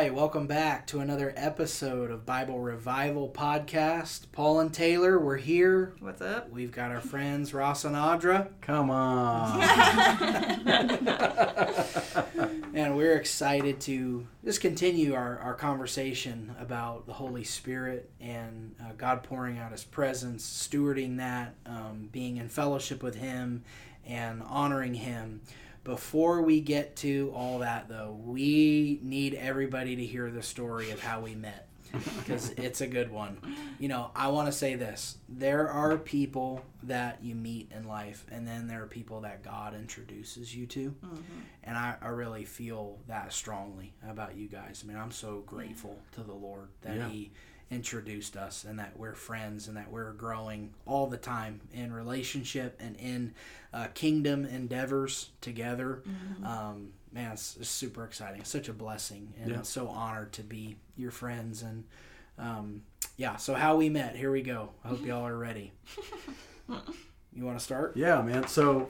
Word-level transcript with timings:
right, 0.00 0.14
welcome 0.14 0.46
back 0.46 0.86
to 0.86 1.00
another 1.00 1.34
episode 1.36 2.10
of 2.10 2.24
Bible 2.24 2.58
Revival 2.58 3.28
Podcast. 3.28 4.32
Paul 4.32 4.60
and 4.60 4.72
Taylor, 4.72 5.18
we're 5.18 5.36
here. 5.36 5.94
What's 6.00 6.22
up? 6.22 6.48
We've 6.48 6.72
got 6.72 6.90
our 6.90 7.02
friends 7.02 7.52
Ross 7.52 7.84
and 7.84 7.94
Audra, 7.94 8.48
Come 8.62 8.88
on. 8.88 9.60
and 12.74 12.96
we're 12.96 13.16
excited 13.16 13.78
to 13.82 14.26
just 14.42 14.62
continue 14.62 15.12
our, 15.12 15.38
our 15.40 15.52
conversation 15.52 16.56
about 16.58 17.04
the 17.04 17.12
Holy 17.12 17.44
Spirit 17.44 18.10
and 18.22 18.74
uh, 18.80 18.92
God 18.96 19.22
pouring 19.22 19.58
out 19.58 19.70
His 19.70 19.84
presence, 19.84 20.42
stewarding 20.42 21.18
that, 21.18 21.56
um, 21.66 22.08
being 22.10 22.38
in 22.38 22.48
fellowship 22.48 23.02
with 23.02 23.16
Him, 23.16 23.64
and 24.06 24.42
honoring 24.44 24.94
Him. 24.94 25.42
Before 25.84 26.42
we 26.42 26.60
get 26.60 26.96
to 26.96 27.32
all 27.34 27.60
that, 27.60 27.88
though, 27.88 28.18
we 28.22 29.00
need 29.02 29.34
everybody 29.34 29.96
to 29.96 30.04
hear 30.04 30.30
the 30.30 30.42
story 30.42 30.90
of 30.90 31.00
how 31.00 31.20
we 31.20 31.34
met 31.34 31.68
because 32.18 32.50
it's 32.56 32.80
a 32.80 32.86
good 32.86 33.10
one. 33.10 33.38
You 33.78 33.88
know, 33.88 34.10
I 34.14 34.28
want 34.28 34.46
to 34.46 34.52
say 34.52 34.74
this 34.74 35.18
there 35.28 35.68
are 35.68 35.96
people 35.96 36.62
that 36.84 37.18
you 37.22 37.34
meet 37.34 37.72
in 37.74 37.86
life, 37.86 38.24
and 38.30 38.46
then 38.46 38.68
there 38.68 38.82
are 38.82 38.86
people 38.86 39.22
that 39.22 39.42
God 39.42 39.74
introduces 39.74 40.54
you 40.54 40.66
to. 40.66 40.90
Mm-hmm. 40.90 41.16
And 41.64 41.76
I, 41.76 41.96
I 42.00 42.08
really 42.08 42.44
feel 42.44 42.98
that 43.08 43.32
strongly 43.32 43.92
about 44.06 44.36
you 44.36 44.48
guys. 44.48 44.82
I 44.84 44.88
mean, 44.88 44.96
I'm 44.96 45.12
so 45.12 45.42
grateful 45.46 45.98
to 46.12 46.22
the 46.22 46.34
Lord 46.34 46.68
that 46.82 46.96
Yeah. 46.96 47.08
He 47.08 47.32
introduced 47.70 48.36
us 48.36 48.64
and 48.64 48.78
that 48.78 48.98
we're 48.98 49.14
friends 49.14 49.68
and 49.68 49.76
that 49.76 49.90
we're 49.90 50.12
growing 50.12 50.74
all 50.86 51.06
the 51.06 51.16
time 51.16 51.60
in 51.72 51.92
relationship 51.92 52.76
and 52.80 52.96
in 52.96 53.32
uh, 53.72 53.86
kingdom 53.94 54.44
endeavors 54.44 55.30
together. 55.40 56.02
Um, 56.44 56.92
man, 57.12 57.32
it's, 57.32 57.56
it's 57.56 57.68
super 57.68 58.04
exciting. 58.04 58.40
It's 58.40 58.50
such 58.50 58.68
a 58.68 58.72
blessing 58.72 59.32
and 59.40 59.50
Yeah. 59.52 59.62
so 59.62 59.86
honored 59.88 60.32
to 60.32 60.42
be 60.42 60.76
your 60.96 61.10
friends. 61.12 61.62
And 61.62 61.84
um, 62.38 62.82
yeah, 63.16 63.36
so 63.36 63.54
how 63.54 63.76
we 63.76 63.88
met, 63.88 64.16
here 64.16 64.32
we 64.32 64.42
go. 64.42 64.70
I 64.84 64.88
hope 64.88 65.04
y'all 65.06 65.26
are 65.26 65.36
ready. 65.38 65.72
You 67.32 67.44
want 67.44 67.56
to 67.58 67.64
start? 67.64 67.96
Yeah, 67.96 68.20
man. 68.22 68.48
So 68.48 68.88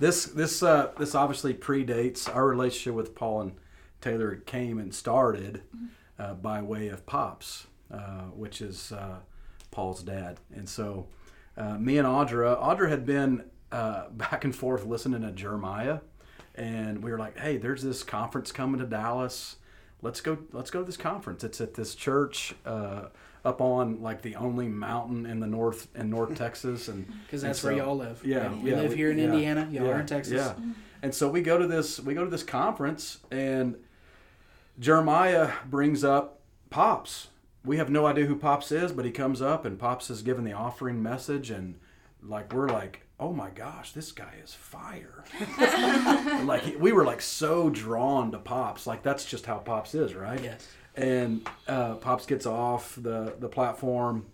this 0.00 0.24
this 0.24 0.62
uh, 0.62 0.92
this 0.98 1.14
obviously 1.14 1.52
predates 1.52 2.34
our 2.34 2.46
relationship 2.46 2.94
with 2.94 3.14
Paul 3.14 3.42
and 3.42 3.52
Taylor. 4.00 4.32
It 4.32 4.46
came 4.46 4.78
and 4.78 4.94
started 4.94 5.62
uh, 6.18 6.32
by 6.32 6.62
way 6.62 6.88
of 6.88 7.04
Pops, 7.04 7.66
which 8.34 8.60
is 8.60 8.92
uh, 8.92 9.16
Paul's 9.70 10.02
dad. 10.02 10.38
And 10.54 10.68
so 10.68 11.06
uh, 11.56 11.78
me 11.78 11.98
and 11.98 12.06
Audra, 12.06 12.60
Audra 12.60 12.88
had 12.88 13.04
been 13.06 13.44
uh, 13.72 14.08
back 14.10 14.44
and 14.44 14.54
forth 14.54 14.84
listening 14.84 15.22
to 15.22 15.32
Jeremiah, 15.32 16.00
and 16.54 17.02
we 17.02 17.10
were 17.10 17.18
like, 17.18 17.38
"Hey, 17.38 17.56
there's 17.56 17.82
this 17.82 18.02
conference 18.02 18.52
coming 18.52 18.80
to 18.80 18.86
Dallas. 18.86 19.56
Let's 20.02 20.20
go. 20.20 20.38
Let's 20.52 20.70
go 20.70 20.80
to 20.80 20.84
this 20.86 20.96
conference. 20.96 21.44
It's 21.44 21.60
at 21.60 21.74
this 21.74 21.94
church." 21.94 22.54
Uh, 22.64 23.06
up 23.44 23.60
on 23.60 24.00
like 24.00 24.22
the 24.22 24.36
only 24.36 24.68
mountain 24.68 25.26
in 25.26 25.38
the 25.38 25.46
north 25.46 25.88
in 25.94 26.08
North 26.08 26.34
Texas, 26.38 26.88
and 26.88 27.06
Because 27.26 27.42
and 27.42 27.50
that's 27.50 27.62
where 27.62 27.74
y'all 27.74 27.96
live. 27.96 28.22
Yeah, 28.24 28.50
We 28.54 28.70
yeah, 28.70 28.80
live 28.80 28.90
we- 28.92 28.96
here 28.96 29.10
in 29.10 29.18
yeah, 29.18 29.24
Indiana. 29.24 29.68
Y'all 29.70 29.86
yeah, 29.86 29.92
are 29.92 30.00
in 30.00 30.06
Texas. 30.06 30.32
Yeah. 30.34 30.54
And 31.02 31.14
so 31.14 31.28
we 31.28 31.42
go 31.42 31.58
to 31.58 31.66
this 31.66 32.00
we 32.00 32.14
go 32.14 32.24
to 32.24 32.30
this 32.30 32.42
conference 32.42 33.18
and 33.30 33.76
Jeremiah 34.78 35.52
brings 35.66 36.02
up 36.04 36.40
Pops. 36.70 37.28
We 37.64 37.78
have 37.78 37.90
no 37.90 38.06
idea 38.06 38.26
who 38.26 38.36
Pops 38.36 38.70
is, 38.70 38.92
but 38.92 39.04
he 39.04 39.10
comes 39.10 39.40
up 39.40 39.64
and 39.64 39.78
Pops 39.78 40.10
is 40.10 40.22
giving 40.22 40.44
the 40.44 40.52
offering 40.52 41.02
message 41.02 41.50
and 41.50 41.76
like 42.22 42.52
we're 42.52 42.68
like, 42.68 43.06
"Oh 43.18 43.32
my 43.32 43.50
gosh, 43.50 43.92
this 43.92 44.12
guy 44.12 44.34
is 44.42 44.52
fire." 44.54 45.24
like 46.44 46.76
we 46.78 46.92
were 46.92 47.04
like 47.04 47.20
so 47.20 47.70
drawn 47.70 48.30
to 48.32 48.38
Pops. 48.38 48.86
Like 48.86 49.02
that's 49.02 49.24
just 49.24 49.46
how 49.46 49.58
Pops 49.58 49.94
is, 49.94 50.14
right? 50.14 50.42
Yes. 50.42 50.68
and 50.94 51.46
uh, 51.68 51.94
Pops 51.96 52.26
gets 52.26 52.46
off 52.46 52.94
the 52.96 53.34
the 53.38 53.48
platform. 53.48 54.26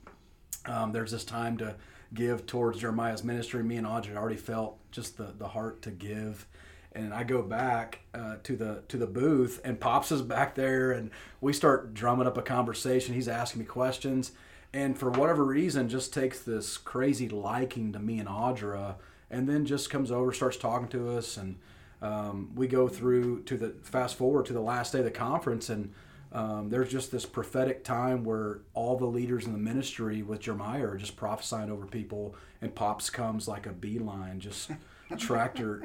Um, 0.66 0.92
there's 0.92 1.10
this 1.10 1.24
time 1.24 1.56
to 1.58 1.76
give 2.12 2.46
towards 2.46 2.80
Jeremiah's 2.80 3.24
ministry. 3.24 3.62
Me 3.62 3.76
and 3.76 3.86
Audra 3.86 4.06
had 4.08 4.16
already 4.16 4.36
felt 4.36 4.76
just 4.90 5.16
the, 5.16 5.32
the 5.38 5.48
heart 5.48 5.80
to 5.82 5.90
give, 5.90 6.46
and 6.92 7.14
I 7.14 7.22
go 7.22 7.42
back 7.42 8.00
uh, 8.14 8.36
to 8.42 8.56
the 8.56 8.82
to 8.88 8.96
the 8.96 9.06
booth, 9.06 9.60
and 9.64 9.78
Pops 9.78 10.10
is 10.10 10.22
back 10.22 10.54
there, 10.54 10.92
and 10.92 11.10
we 11.40 11.52
start 11.52 11.94
drumming 11.94 12.26
up 12.26 12.36
a 12.36 12.42
conversation. 12.42 13.14
He's 13.14 13.28
asking 13.28 13.60
me 13.60 13.66
questions, 13.66 14.32
and 14.72 14.98
for 14.98 15.10
whatever 15.10 15.44
reason, 15.44 15.88
just 15.88 16.12
takes 16.12 16.40
this 16.40 16.76
crazy 16.76 17.28
liking 17.28 17.92
to 17.92 17.98
me 17.98 18.18
and 18.18 18.28
Audra, 18.28 18.96
and 19.30 19.48
then 19.48 19.66
just 19.66 19.90
comes 19.90 20.10
over, 20.10 20.32
starts 20.32 20.56
talking 20.56 20.88
to 20.88 21.16
us, 21.16 21.36
and 21.36 21.56
um, 22.02 22.50
we 22.54 22.66
go 22.66 22.88
through 22.88 23.42
to 23.44 23.56
the 23.56 23.74
fast 23.82 24.16
forward 24.16 24.46
to 24.46 24.52
the 24.52 24.60
last 24.60 24.92
day 24.92 24.98
of 24.98 25.04
the 25.04 25.10
conference, 25.10 25.68
and 25.68 25.92
um, 26.32 26.70
there's 26.70 26.90
just 26.90 27.10
this 27.10 27.26
prophetic 27.26 27.84
time 27.84 28.24
where 28.24 28.60
all 28.74 28.96
the 28.96 29.06
leaders 29.06 29.46
in 29.46 29.52
the 29.52 29.58
ministry 29.58 30.22
with 30.22 30.40
Jeremiah 30.40 30.86
are 30.86 30.96
just 30.96 31.16
prophesying 31.16 31.70
over 31.70 31.86
people, 31.86 32.34
and 32.60 32.74
Pops 32.74 33.10
comes 33.10 33.48
like 33.48 33.66
a 33.66 33.72
beeline, 33.72 34.40
just 34.40 34.70
tractor 35.16 35.82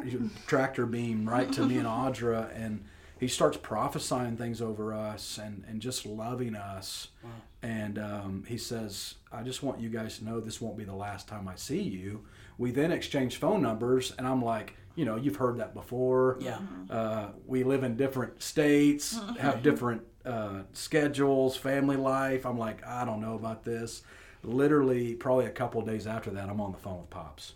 tractor 0.48 0.86
beam 0.86 1.28
right 1.28 1.52
to 1.54 1.66
me 1.66 1.78
and 1.78 1.88
Audra, 1.88 2.50
and 2.56 2.84
he 3.20 3.28
starts 3.28 3.58
prophesying 3.58 4.36
things 4.38 4.62
over 4.62 4.94
us 4.94 5.38
and, 5.38 5.64
and 5.68 5.82
just 5.82 6.06
loving 6.06 6.56
us. 6.56 7.10
And 7.62 7.98
um, 7.98 8.44
he 8.48 8.58
says, 8.58 9.16
I 9.32 9.42
just 9.42 9.64
want 9.64 9.80
you 9.80 9.90
guys 9.90 10.20
to 10.20 10.26
know 10.26 10.40
this 10.40 10.62
won't 10.62 10.78
be 10.78 10.84
the 10.84 10.96
last 10.96 11.28
time 11.28 11.48
I 11.48 11.56
see 11.56 11.82
you. 11.82 12.26
We 12.58 12.72
then 12.72 12.92
exchange 12.92 13.38
phone 13.38 13.62
numbers, 13.62 14.14
and 14.18 14.28
I'm 14.28 14.44
like, 14.44 14.76
you 14.96 15.04
know, 15.04 15.16
you've 15.16 15.36
heard 15.38 15.58
that 15.58 15.74
before. 15.74 16.38
Yeah. 16.40 16.60
Uh, 16.90 17.28
we 17.46 17.64
live 17.64 17.84
in 17.84 17.98
different 17.98 18.42
states, 18.44 19.20
have 19.40 19.64
different 19.64 20.04
uh, 20.26 20.62
schedules, 20.74 21.58
family 21.58 21.98
life. 21.98 22.46
I'm 22.46 22.58
like, 22.58 22.86
I 22.86 23.04
don't 23.04 23.20
know 23.20 23.36
about 23.36 23.64
this. 23.64 24.04
Literally, 24.44 25.16
probably 25.16 25.46
a 25.46 25.52
couple 25.52 25.82
of 25.82 25.88
days 25.88 26.06
after 26.06 26.30
that, 26.32 26.50
I'm 26.50 26.62
on 26.62 26.72
the 26.72 26.78
phone 26.78 27.02
with 27.02 27.10
Pops. 27.10 27.54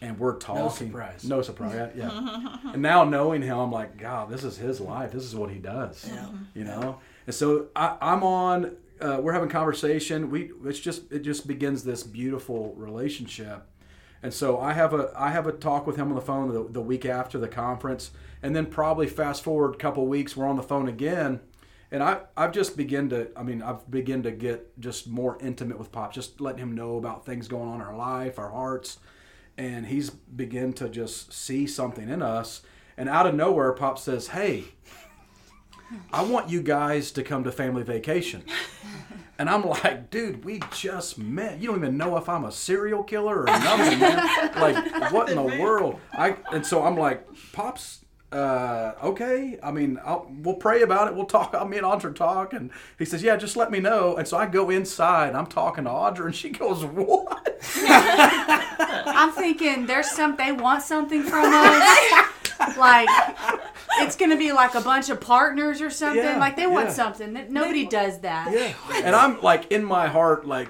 And 0.00 0.18
we're 0.18 0.36
talking. 0.36 0.88
surprise. 0.88 1.24
No 1.24 1.40
surprise. 1.42 1.92
Yeah. 1.96 2.10
yeah. 2.10 2.72
and 2.72 2.82
now 2.82 3.04
knowing 3.04 3.42
him, 3.42 3.58
I'm 3.58 3.72
like, 3.72 3.96
God, 3.96 4.28
this 4.28 4.44
is 4.44 4.56
his 4.56 4.80
life. 4.80 5.12
This 5.12 5.24
is 5.24 5.34
what 5.34 5.50
he 5.50 5.58
does. 5.58 6.08
Yeah. 6.12 6.28
You 6.54 6.64
know. 6.64 6.98
And 7.26 7.34
so 7.34 7.68
I, 7.74 7.96
I'm 8.00 8.22
on. 8.22 8.76
Uh, 9.00 9.18
we're 9.20 9.32
having 9.32 9.48
conversation. 9.48 10.30
We 10.30 10.50
it's 10.64 10.78
just 10.78 11.10
it 11.10 11.20
just 11.20 11.46
begins 11.46 11.84
this 11.84 12.02
beautiful 12.02 12.74
relationship. 12.76 13.66
And 14.24 14.32
so 14.32 14.58
I 14.58 14.72
have 14.72 14.94
a 14.94 15.12
I 15.14 15.30
have 15.30 15.46
a 15.46 15.52
talk 15.52 15.86
with 15.86 15.96
him 15.96 16.08
on 16.08 16.14
the 16.14 16.22
phone 16.22 16.50
the, 16.50 16.66
the 16.66 16.80
week 16.80 17.04
after 17.04 17.38
the 17.38 17.46
conference, 17.46 18.10
and 18.42 18.56
then 18.56 18.64
probably 18.64 19.06
fast 19.06 19.44
forward 19.44 19.74
a 19.74 19.78
couple 19.78 20.06
weeks, 20.06 20.34
we're 20.34 20.46
on 20.46 20.56
the 20.56 20.62
phone 20.62 20.88
again, 20.88 21.40
and 21.90 22.02
I 22.02 22.20
I've 22.34 22.52
just 22.52 22.74
begin 22.74 23.10
to 23.10 23.28
I 23.36 23.42
mean 23.42 23.60
I've 23.60 23.90
begin 23.90 24.22
to 24.22 24.30
get 24.30 24.80
just 24.80 25.08
more 25.08 25.36
intimate 25.42 25.78
with 25.78 25.92
Pop, 25.92 26.14
just 26.14 26.40
letting 26.40 26.62
him 26.62 26.72
know 26.72 26.96
about 26.96 27.26
things 27.26 27.48
going 27.48 27.68
on 27.68 27.82
in 27.82 27.86
our 27.86 27.94
life, 27.94 28.38
our 28.38 28.50
hearts, 28.50 28.98
and 29.56 29.86
he's 29.86 30.10
begin 30.10 30.72
to 30.74 30.88
just 30.88 31.32
see 31.32 31.66
something 31.66 32.08
in 32.08 32.22
us, 32.22 32.62
and 32.96 33.08
out 33.08 33.26
of 33.26 33.34
nowhere, 33.34 33.72
Pop 33.72 33.98
says, 33.98 34.28
"Hey, 34.28 34.64
I 36.12 36.22
want 36.22 36.50
you 36.50 36.62
guys 36.62 37.12
to 37.12 37.22
come 37.22 37.44
to 37.44 37.52
family 37.52 37.82
vacation." 37.82 38.44
And 39.36 39.50
I'm 39.50 39.64
like, 39.64 40.10
dude, 40.10 40.44
we 40.44 40.60
just 40.72 41.18
met. 41.18 41.60
You 41.60 41.68
don't 41.68 41.78
even 41.78 41.96
know 41.96 42.16
if 42.16 42.28
I'm 42.28 42.44
a 42.44 42.52
serial 42.52 43.02
killer 43.02 43.40
or 43.40 43.46
nothing, 43.46 43.98
man. 43.98 44.16
Like, 44.54 45.12
what 45.12 45.28
in 45.28 45.36
the 45.36 45.60
world? 45.60 45.98
I 46.12 46.36
and 46.52 46.64
so 46.64 46.84
I'm 46.84 46.96
like, 46.96 47.26
pops, 47.52 48.03
uh, 48.34 48.94
okay. 49.02 49.58
I 49.62 49.70
mean, 49.70 50.00
I'll, 50.04 50.30
we'll 50.42 50.56
pray 50.56 50.82
about 50.82 51.08
it. 51.08 51.14
We'll 51.14 51.26
talk. 51.26 51.52
Me 51.68 51.78
and 51.78 51.86
Audra 51.86 52.14
talk, 52.14 52.52
and 52.52 52.70
he 52.98 53.04
says, 53.04 53.22
yeah, 53.22 53.36
just 53.36 53.56
let 53.56 53.70
me 53.70 53.78
know. 53.78 54.16
And 54.16 54.26
so 54.26 54.36
I 54.36 54.46
go 54.46 54.70
inside. 54.70 55.34
I'm 55.34 55.46
talking 55.46 55.84
to 55.84 55.90
Audra, 55.90 56.26
and 56.26 56.34
she 56.34 56.50
goes, 56.50 56.84
what? 56.84 57.62
I'm 59.06 59.30
thinking 59.32 59.86
there's 59.86 60.10
some 60.10 60.36
they 60.36 60.52
want 60.52 60.82
something 60.82 61.22
from 61.22 61.44
us. 61.46 62.76
like 62.76 63.08
it's 63.98 64.16
gonna 64.16 64.36
be 64.36 64.52
like 64.52 64.74
a 64.74 64.80
bunch 64.80 65.10
of 65.10 65.20
partners 65.20 65.80
or 65.80 65.90
something. 65.90 66.24
Yeah, 66.24 66.38
like 66.38 66.56
they 66.56 66.66
want 66.66 66.88
yeah. 66.88 66.94
something. 66.94 67.34
That- 67.34 67.50
Nobody 67.50 67.86
does 67.86 68.18
that. 68.20 68.50
Yeah. 68.52 68.74
And 69.04 69.14
I'm 69.14 69.40
like 69.42 69.70
in 69.70 69.84
my 69.84 70.08
heart, 70.08 70.46
like, 70.46 70.68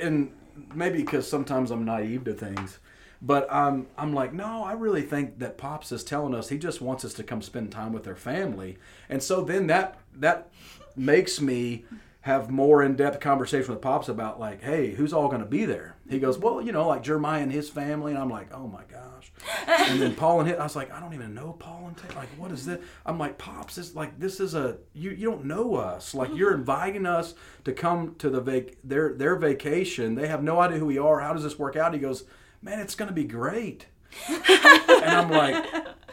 and 0.00 0.32
maybe 0.74 0.98
because 1.02 1.28
sometimes 1.28 1.70
I'm 1.70 1.84
naive 1.84 2.24
to 2.24 2.34
things, 2.34 2.78
but 3.22 3.52
I'm 3.52 3.86
I'm 3.96 4.12
like, 4.14 4.32
no, 4.32 4.64
I 4.64 4.72
really 4.72 5.02
think 5.02 5.38
that 5.38 5.58
Pops 5.58 5.92
is 5.92 6.04
telling 6.04 6.34
us 6.34 6.48
he 6.48 6.58
just 6.58 6.80
wants 6.80 7.04
us 7.04 7.14
to 7.14 7.22
come 7.22 7.42
spend 7.42 7.72
time 7.72 7.92
with 7.92 8.04
their 8.04 8.16
family, 8.16 8.78
and 9.08 9.22
so 9.22 9.42
then 9.42 9.66
that 9.68 9.98
that 10.14 10.50
makes 10.96 11.40
me 11.40 11.84
have 12.26 12.50
more 12.50 12.82
in-depth 12.82 13.20
conversation 13.20 13.72
with 13.72 13.80
Pops 13.80 14.08
about 14.08 14.40
like, 14.40 14.60
hey, 14.60 14.90
who's 14.90 15.12
all 15.12 15.28
going 15.28 15.40
to 15.40 15.46
be 15.46 15.64
there? 15.64 15.94
He 16.10 16.18
goes, 16.18 16.36
well, 16.36 16.60
you 16.60 16.72
know, 16.72 16.88
like 16.88 17.04
Jeremiah 17.04 17.40
and 17.40 17.52
his 17.52 17.70
family, 17.70 18.10
and 18.10 18.20
I'm 18.20 18.28
like, 18.28 18.52
oh 18.52 18.66
my 18.66 18.82
gosh. 18.90 19.32
And 19.68 20.02
then 20.02 20.12
Paul 20.16 20.40
and 20.40 20.48
his, 20.48 20.58
I 20.58 20.64
was 20.64 20.74
like, 20.74 20.92
I 20.92 20.98
don't 20.98 21.14
even 21.14 21.34
know 21.34 21.52
Paul 21.52 21.84
and 21.86 21.96
Taylor. 21.96 22.16
Like, 22.16 22.28
what 22.36 22.50
is 22.50 22.66
this? 22.66 22.84
I'm 23.04 23.16
like, 23.16 23.38
Pops, 23.38 23.76
this 23.76 23.94
like 23.94 24.18
this 24.18 24.40
is 24.40 24.54
a 24.54 24.78
you 24.92 25.10
you 25.10 25.30
don't 25.30 25.44
know 25.44 25.76
us. 25.76 26.16
Like 26.16 26.34
you're 26.34 26.52
inviting 26.58 27.06
us 27.06 27.34
to 27.64 27.72
come 27.72 28.16
to 28.16 28.28
the 28.28 28.40
vac 28.40 28.74
their 28.82 29.12
their 29.14 29.36
vacation. 29.36 30.16
They 30.16 30.26
have 30.26 30.42
no 30.42 30.58
idea 30.58 30.78
who 30.78 30.86
we 30.86 30.98
are. 30.98 31.20
How 31.20 31.32
does 31.32 31.44
this 31.44 31.60
work 31.60 31.76
out? 31.76 31.94
He 31.94 32.00
goes, 32.00 32.24
man, 32.66 32.80
it's 32.80 32.96
going 32.96 33.06
to 33.08 33.14
be 33.14 33.22
great. 33.24 33.86
and 34.28 35.04
I'm 35.04 35.30
like, 35.30 35.64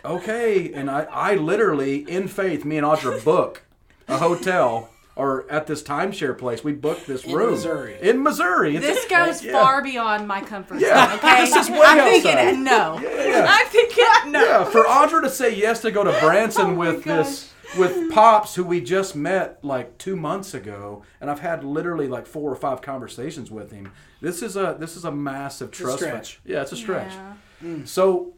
okay. 0.06 0.72
And 0.74 0.90
I 0.90 1.04
I 1.12 1.36
literally 1.36 2.10
in 2.10 2.28
faith, 2.28 2.64
me 2.64 2.78
and 2.78 2.86
Audra 2.86 3.24
book 3.26 3.64
a 4.08 4.18
hotel 4.20 4.90
or 5.16 5.46
at 5.50 5.68
this 5.68 5.82
timeshare 5.84 6.38
place. 6.38 6.64
We 6.64 6.74
booked 6.74 7.06
this 7.08 7.24
room. 7.26 7.34
In 7.34 7.38
room 7.38 7.52
Missouri. 7.52 7.98
In 8.02 8.24
Missouri. 8.24 8.76
It's- 8.76 8.96
This 8.96 9.06
goes 9.06 9.44
Yeah. 9.44 9.54
far 9.54 9.82
beyond 9.84 10.28
my 10.28 10.42
comfort 10.42 10.80
Yeah, 10.80 11.08
zone. 11.10 11.18
Okay, 11.20 11.46
this 11.46 11.56
is 11.56 11.70
way 11.70 11.80
I'm 11.84 12.00
outside. 12.00 12.22
thinking 12.24 12.64
no. 12.64 13.00
Yeah. 13.00 13.46
I'm 13.50 13.68
thinking 13.68 14.32
no. 14.32 14.44
Yeah, 14.44 14.64
for 14.66 14.84
Audra 14.84 15.22
to 15.22 15.30
say 15.30 15.56
yes 15.56 15.82
to 15.82 15.92
go 15.92 16.04
to 16.04 16.10
oh 16.16 16.20
Branson 16.20 16.66
Oh 16.66 16.72
my 16.72 16.74
with 16.92 17.04
this 17.04 17.53
with 17.78 18.12
Pops, 18.12 18.56
who 18.56 18.64
we 18.64 18.82
just 18.82 19.16
met 19.16 19.64
like 19.64 19.98
two 19.98 20.16
months 20.16 20.54
ago, 20.54 21.04
and 21.20 21.30
I've 21.30 21.40
had 21.40 21.64
literally 21.64 22.08
like 22.08 22.26
four 22.26 22.52
or 22.52 22.56
five 22.56 22.82
conversations 22.82 23.52
with 23.52 23.72
him. 23.72 23.92
This 24.22 24.42
is 24.42 24.56
a 24.56 24.76
this 24.80 24.96
is 24.96 25.06
a 25.06 25.12
massive 25.12 25.70
a 25.70 25.72
trust. 25.72 25.98
stretch. 25.98 26.40
Yeah, 26.46 26.62
it's 26.62 26.72
a 26.72 26.78
stretch. 26.78 27.12
Yeah. 27.14 27.34
Mm. 27.64 27.88
So 27.88 28.34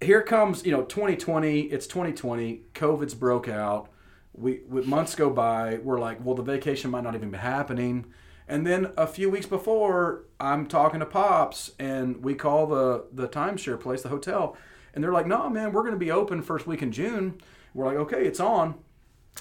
here 0.00 0.22
comes 0.22 0.64
you 0.64 0.72
know 0.72 0.82
2020. 0.82 1.60
It's 1.62 1.86
2020. 1.86 2.62
COVID's 2.74 3.14
broke 3.14 3.48
out. 3.48 3.88
We, 4.32 4.60
we 4.68 4.82
months 4.82 5.14
go 5.14 5.28
by. 5.28 5.78
We're 5.82 5.98
like, 5.98 6.24
well, 6.24 6.34
the 6.34 6.42
vacation 6.42 6.90
might 6.90 7.04
not 7.04 7.14
even 7.14 7.30
be 7.30 7.38
happening. 7.38 8.06
And 8.48 8.66
then 8.66 8.92
a 8.96 9.06
few 9.06 9.28
weeks 9.28 9.46
before, 9.46 10.24
I'm 10.40 10.66
talking 10.66 11.00
to 11.00 11.06
Pops, 11.06 11.72
and 11.78 12.22
we 12.24 12.34
call 12.34 12.66
the 12.66 13.06
the 13.12 13.28
timeshare 13.28 13.78
place, 13.78 14.02
the 14.02 14.08
hotel, 14.08 14.56
and 14.94 15.04
they're 15.04 15.12
like, 15.12 15.26
no, 15.26 15.48
man, 15.48 15.72
we're 15.72 15.82
going 15.82 15.94
to 15.94 15.98
be 15.98 16.10
open 16.10 16.42
first 16.42 16.66
week 16.66 16.82
in 16.82 16.92
June. 16.92 17.40
We're 17.74 17.86
like, 17.86 17.96
okay, 17.96 18.26
it's 18.26 18.40
on. 18.40 18.74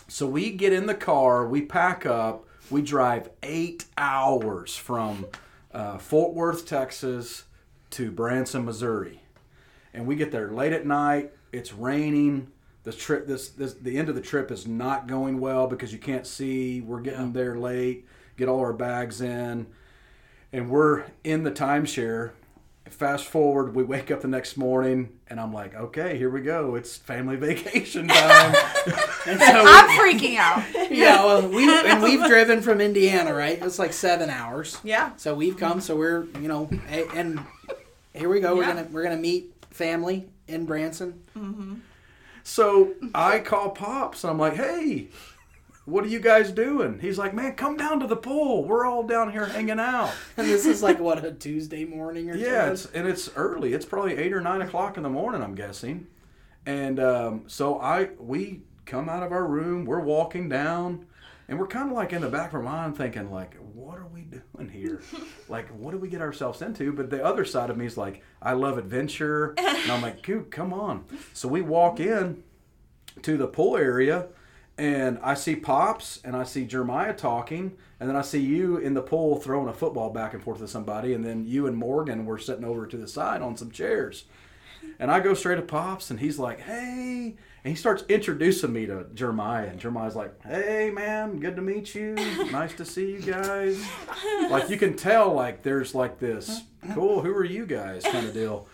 So 0.08 0.28
we 0.28 0.52
get 0.52 0.74
in 0.74 0.86
the 0.86 0.96
car, 0.96 1.48
we 1.48 1.62
pack 1.62 2.06
up, 2.06 2.46
we 2.70 2.82
drive 2.82 3.30
eight 3.44 3.86
hours 3.98 4.76
from 4.76 5.26
uh, 5.74 5.98
Fort 5.98 6.34
Worth, 6.34 6.66
Texas, 6.66 7.46
to 7.92 8.12
Branson, 8.12 8.66
Missouri, 8.66 9.22
and 9.94 10.06
we 10.06 10.16
get 10.16 10.32
there 10.32 10.52
late 10.52 10.74
at 10.74 10.86
night. 10.86 11.32
It's 11.52 11.74
raining. 11.74 12.52
The 12.84 12.94
trip, 12.94 13.28
this, 13.28 13.50
this, 13.50 13.74
the 13.74 13.98
end 13.98 14.10
of 14.10 14.16
the 14.16 14.22
trip 14.22 14.52
is 14.52 14.68
not 14.68 15.08
going 15.08 15.40
well 15.40 15.68
because 15.68 15.92
you 15.92 16.00
can't 16.00 16.26
see. 16.26 16.82
We're 16.82 17.02
getting 17.02 17.34
there 17.34 17.58
late. 17.58 18.08
Get 18.38 18.48
all 18.48 18.60
our 18.60 18.74
bags 18.74 19.22
in, 19.22 19.68
and 20.54 20.70
we're 20.70 21.06
in 21.24 21.44
the 21.44 21.52
timeshare. 21.52 22.32
Fast 22.92 23.26
forward, 23.26 23.76
we 23.76 23.84
wake 23.84 24.12
up 24.12 24.22
the 24.22 24.28
next 24.28 24.58
morning, 24.58 25.10
and 25.28 25.40
I'm 25.40 25.54
like, 25.54 25.74
okay, 25.76 26.18
here 26.18 26.30
we 26.30 26.42
go. 26.42 26.76
It's 26.76 26.98
family 26.98 27.36
vacation 27.48 28.08
time. 28.08 28.56
And 29.28 29.40
so 29.40 29.46
I'm 29.48 29.90
freaking 30.00 30.38
out. 30.38 30.64
yeah, 30.92 31.24
well, 31.24 31.48
we 31.48 31.70
and 31.70 32.02
we've 32.02 32.26
driven 32.26 32.62
from 32.62 32.80
Indiana, 32.82 33.34
right? 33.34 33.62
It's 33.62 33.78
like 33.78 33.92
seven 33.94 34.30
hours. 34.30 34.80
Yeah. 34.84 35.12
So 35.18 35.36
we've 35.36 35.58
come. 35.58 35.82
So 35.82 35.96
we're 35.98 36.24
you 36.42 36.48
know, 36.48 36.70
and 37.14 37.40
here 38.14 38.30
we 38.30 38.40
go. 38.40 38.56
We're 38.56 38.64
Yeah. 38.64 38.76
gonna 38.76 38.88
we're 38.92 39.04
gonna 39.04 39.18
meet 39.18 39.54
family 39.72 40.30
in 40.48 40.66
Branson. 40.66 41.22
Mm-hmm. 41.38 41.76
So 42.44 42.94
I 43.14 43.40
call 43.40 43.72
Pops 43.72 44.24
and 44.24 44.32
I'm 44.32 44.40
like, 44.40 44.56
hey, 44.56 45.10
what 45.90 46.04
are 46.04 46.08
you 46.08 46.20
guys 46.20 46.52
doing? 46.52 47.00
He's 47.00 47.18
like, 47.18 47.34
man, 47.34 47.56
come 47.56 47.76
down 47.76 48.00
to 48.00 48.08
the 48.08 48.16
pool. 48.16 48.64
We're 48.64 48.86
all 48.86 49.04
down 49.04 49.32
here 49.32 49.46
hanging 49.46 49.80
out. 49.80 50.12
And 50.38 50.48
this 50.48 50.66
is 50.66 50.82
like 50.82 51.00
what 51.00 51.24
a 51.24 51.32
Tuesday 51.32 51.84
morning 51.84 52.30
or 52.30 52.36
Yeah, 52.36 52.72
it's, 52.72 52.86
and 52.88 53.08
it's 53.08 53.30
early. 53.36 53.74
It's 53.74 53.86
probably 53.86 54.18
eight 54.18 54.32
or 54.32 54.42
nine 54.42 54.62
o'clock 54.62 54.96
in 54.98 55.04
the 55.04 55.10
morning, 55.10 55.42
I'm 55.44 55.56
guessing. 55.56 56.08
And 56.66 57.00
um, 57.00 57.44
so 57.48 57.80
I 57.80 58.10
we 58.20 58.62
come 58.86 59.10
out 59.10 59.24
of 59.24 59.32
our 59.32 59.46
room. 59.46 59.86
We're 59.86 60.00
walking 60.00 60.48
down, 60.50 61.08
and 61.48 61.60
we're 61.60 61.68
kind 61.68 61.90
of 61.90 61.96
like 61.96 62.14
in 62.14 62.22
the 62.22 62.30
back 62.30 62.50
of 62.50 62.56
our 62.56 62.62
mind 62.62 62.96
thinking 62.98 63.32
like, 63.32 63.56
what 63.74 63.98
are 63.98 64.08
we 64.08 64.22
doing 64.22 64.70
here? 64.70 65.02
like, 65.50 65.68
what 65.70 65.92
do 65.92 65.98
we 65.98 66.08
get 66.08 66.22
ourselves 66.22 66.62
into? 66.62 66.94
But 66.94 67.10
the 67.10 67.24
other 67.24 67.44
side 67.44 67.70
of 67.70 67.78
me 67.78 67.86
is 67.86 67.98
like, 67.98 68.24
I 68.42 68.54
love 68.54 68.78
adventure, 68.78 69.56
and 69.58 69.92
I'm 69.92 70.02
like, 70.02 70.22
"Dude, 70.22 70.52
come 70.52 70.74
on. 70.74 71.06
So 71.34 71.48
we 71.48 71.62
walk 71.62 72.00
in 72.00 72.44
to 73.22 73.38
the 73.38 73.48
pool 73.48 73.76
area 73.76 74.28
and 74.80 75.20
I 75.22 75.34
see 75.34 75.58
Pops 75.58 76.22
and 76.24 76.38
I 76.38 76.46
see 76.46 76.66
Jeremiah 76.66 77.14
talking 77.14 77.74
and 78.00 78.10
then 78.10 78.16
I 78.16 78.22
see 78.22 78.40
you 78.40 78.78
in 78.78 78.94
the 78.94 79.02
pool 79.02 79.36
throwing 79.36 79.68
a 79.68 79.74
football 79.74 80.10
back 80.10 80.34
and 80.34 80.42
forth 80.42 80.60
to 80.60 80.70
somebody 80.70 81.14
and 81.14 81.24
then 81.24 81.46
you 81.46 81.68
and 81.68 81.76
Morgan 81.76 82.26
were 82.26 82.38
sitting 82.38 82.64
over 82.64 82.88
to 82.88 82.96
the 82.96 83.08
side 83.08 83.42
on 83.42 83.58
some 83.58 83.72
chairs. 83.72 84.24
And 84.98 85.12
I 85.12 85.20
go 85.20 85.34
straight 85.34 85.58
to 85.58 85.62
Pops 85.62 86.10
and 86.10 86.20
he's 86.20 86.40
like, 86.40 86.62
"Hey." 86.62 87.36
And 87.66 87.72
he 87.72 87.76
starts 87.76 88.06
introducing 88.08 88.72
me 88.72 88.86
to 88.86 89.06
Jeremiah 89.14 89.68
and 89.68 89.78
Jeremiah's 89.78 90.16
like, 90.16 90.42
"Hey 90.44 90.90
man, 90.92 91.42
good 91.42 91.58
to 91.58 91.62
meet 91.62 91.94
you. 91.94 92.16
Nice 92.50 92.74
to 92.76 92.86
see 92.86 93.12
you 93.12 93.20
guys." 93.20 93.86
Like 94.50 94.70
you 94.70 94.78
can 94.78 94.96
tell 94.96 95.34
like 95.34 95.62
there's 95.62 95.94
like 95.94 96.20
this, 96.20 96.62
"Cool, 96.94 97.22
who 97.22 97.32
are 97.34 97.44
you 97.44 97.66
guys?" 97.66 98.04
kind 98.04 98.26
of 98.26 98.34
deal. 98.34 98.68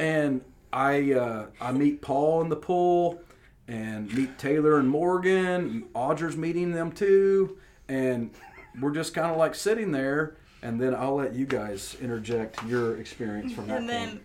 And 0.00 0.40
I 0.72 1.12
uh, 1.12 1.46
I 1.60 1.70
meet 1.70 2.02
Paul 2.02 2.42
in 2.42 2.48
the 2.48 2.56
pool 2.56 3.20
and 3.68 4.12
meet 4.14 4.38
Taylor 4.38 4.78
and 4.78 4.88
Morgan. 4.88 5.84
Audra's 5.94 6.36
meeting 6.36 6.72
them 6.72 6.92
too, 6.92 7.58
and 7.88 8.30
we're 8.80 8.90
just 8.92 9.14
kind 9.14 9.30
of 9.30 9.36
like 9.36 9.54
sitting 9.54 9.92
there. 9.92 10.36
And 10.64 10.80
then 10.80 10.94
I'll 10.94 11.16
let 11.16 11.34
you 11.34 11.44
guys 11.44 11.96
interject 12.00 12.62
your 12.64 12.96
experience 12.98 13.52
from 13.52 13.66
that 13.66 13.78
And 13.78 13.88
then, 13.88 14.08
point. 14.10 14.22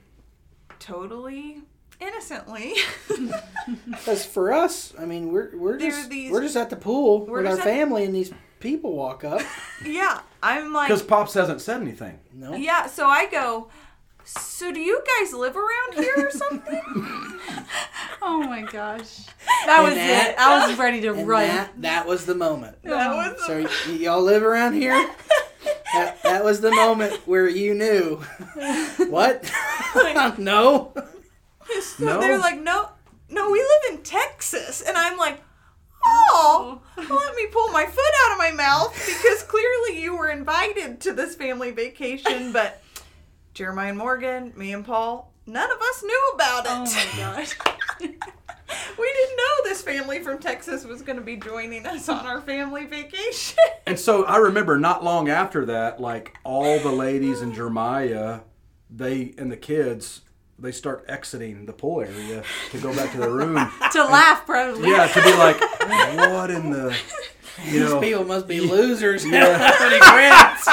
totally 0.80 1.62
innocently, 2.00 2.76
Because 3.88 4.24
for 4.26 4.54
us, 4.54 4.94
I 5.00 5.06
mean, 5.06 5.32
we're 5.32 5.58
we're 5.58 5.78
There 5.80 5.88
are 5.88 5.92
just 5.92 6.10
these- 6.10 6.32
we're 6.32 6.42
just 6.42 6.56
at 6.56 6.70
the 6.70 6.76
pool 6.76 7.22
with 7.26 7.30
our 7.30 7.44
just 7.44 7.60
at- 7.62 7.64
family, 7.66 8.04
and 8.06 8.14
these 8.14 8.32
people 8.60 8.94
walk 8.96 9.24
up. 9.24 9.42
yeah, 9.86 10.20
I'm 10.44 10.72
like, 10.74 10.88
Because 10.90 11.02
Pops 11.02 11.34
hasn't 11.34 11.62
said 11.62 11.82
anything. 11.82 12.20
No, 12.34 12.54
yeah. 12.56 12.86
So 12.88 13.08
I 13.08 13.26
go. 13.28 13.70
So 14.28 14.74
do 14.74 14.80
you 14.80 15.02
guys 15.20 15.34
live 15.34 15.56
around 15.56 15.94
here 15.94 16.14
or 16.18 16.32
something? 16.32 16.82
Oh 18.20 18.40
my 18.44 18.64
gosh. 18.64 19.26
That 19.68 19.84
was 19.84 19.94
that- 19.94 20.32
it. 20.32 20.40
I 20.40 20.68
was 20.68 20.78
ready 20.78 21.02
to 21.02 21.14
run. 21.14 21.48
that 21.48 21.82
that 21.82 22.08
was 22.08 22.26
the 22.26 22.36
moment. 22.36 22.82
that 22.84 23.12
oh. 23.12 23.16
was 23.16 23.46
So 23.46 23.62
y- 23.90 23.96
y'all 23.98 24.22
live 24.22 24.44
around 24.44 24.74
here? 24.74 25.10
That, 25.94 26.22
that 26.24 26.44
was 26.44 26.60
the 26.60 26.72
moment 26.72 27.14
where 27.28 27.48
you 27.48 27.74
knew. 27.74 28.22
What? 29.10 29.50
no. 30.38 30.92
So 31.82 32.06
No. 32.06 32.20
they're 32.20 32.40
like, 32.40 32.60
no, 32.60 32.90
no, 33.30 33.50
we 33.52 33.60
live 33.60 33.96
in 33.98 34.04
Texas, 34.04 34.82
and 34.82 34.98
I'm 34.98 35.18
like, 35.18 35.40
oh, 36.06 36.82
oh, 36.98 37.26
let 37.26 37.36
me 37.36 37.48
pull 37.52 37.70
my 37.70 37.86
foot 37.86 38.14
out 38.26 38.32
of 38.34 38.38
my 38.40 38.52
mouth 38.52 38.94
because 38.94 39.44
clearly 39.44 40.02
you 40.02 40.18
were 40.18 40.30
invited 40.30 41.00
to 41.02 41.14
this 41.14 41.36
family 41.36 41.72
vacation, 41.72 42.52
but 42.52 42.82
Jeremiah 43.58 43.90
and 43.90 43.98
Morgan, 43.98 44.54
me 44.56 44.72
and 44.72 44.86
Paul, 44.86 45.34
none 45.48 45.72
of 45.72 45.78
us 45.82 46.04
knew 46.04 46.32
about 46.36 46.66
it. 46.66 46.72
Oh 46.72 46.84
my 46.84 47.18
gosh. 47.18 47.58
we 48.00 49.14
didn't 49.14 49.36
know 49.36 49.64
this 49.64 49.82
family 49.82 50.22
from 50.22 50.38
Texas 50.38 50.86
was 50.86 51.02
going 51.02 51.16
to 51.16 51.24
be 51.24 51.38
joining 51.38 51.84
us 51.88 52.08
on 52.08 52.28
our 52.28 52.40
family 52.40 52.86
vacation. 52.86 53.58
And 53.88 54.00
so 54.00 54.26
I 54.26 54.38
remember 54.38 54.78
not 54.78 55.04
long 55.04 55.28
after 55.28 55.66
that, 55.66 56.00
like 56.00 56.38
all 56.44 56.78
the 56.78 56.92
ladies 56.92 57.42
in 57.42 57.52
Jeremiah, 57.52 58.42
they 58.92 59.34
and 59.40 59.52
the 59.52 59.58
kids, 59.58 60.22
they 60.60 60.72
start 60.72 61.06
exiting 61.08 61.66
the 61.66 61.74
pool 61.74 62.02
area 62.02 62.44
to 62.70 62.78
go 62.78 62.96
back 62.96 63.12
to 63.14 63.18
their 63.18 63.32
room. 63.32 63.56
to 63.92 64.04
laugh, 64.04 64.46
probably. 64.46 64.92
Yeah, 64.92 65.08
to 65.08 65.24
be 65.24 65.34
like, 65.34 65.60
what 66.30 66.52
in 66.52 66.70
the, 66.70 66.96
you 67.66 67.80
know? 67.80 68.00
People 68.02 68.26
must 68.26 68.48
be 68.48 68.60
losers. 68.60 69.24
when 69.24 69.34
he 69.34 70.00
quits. 70.00 70.68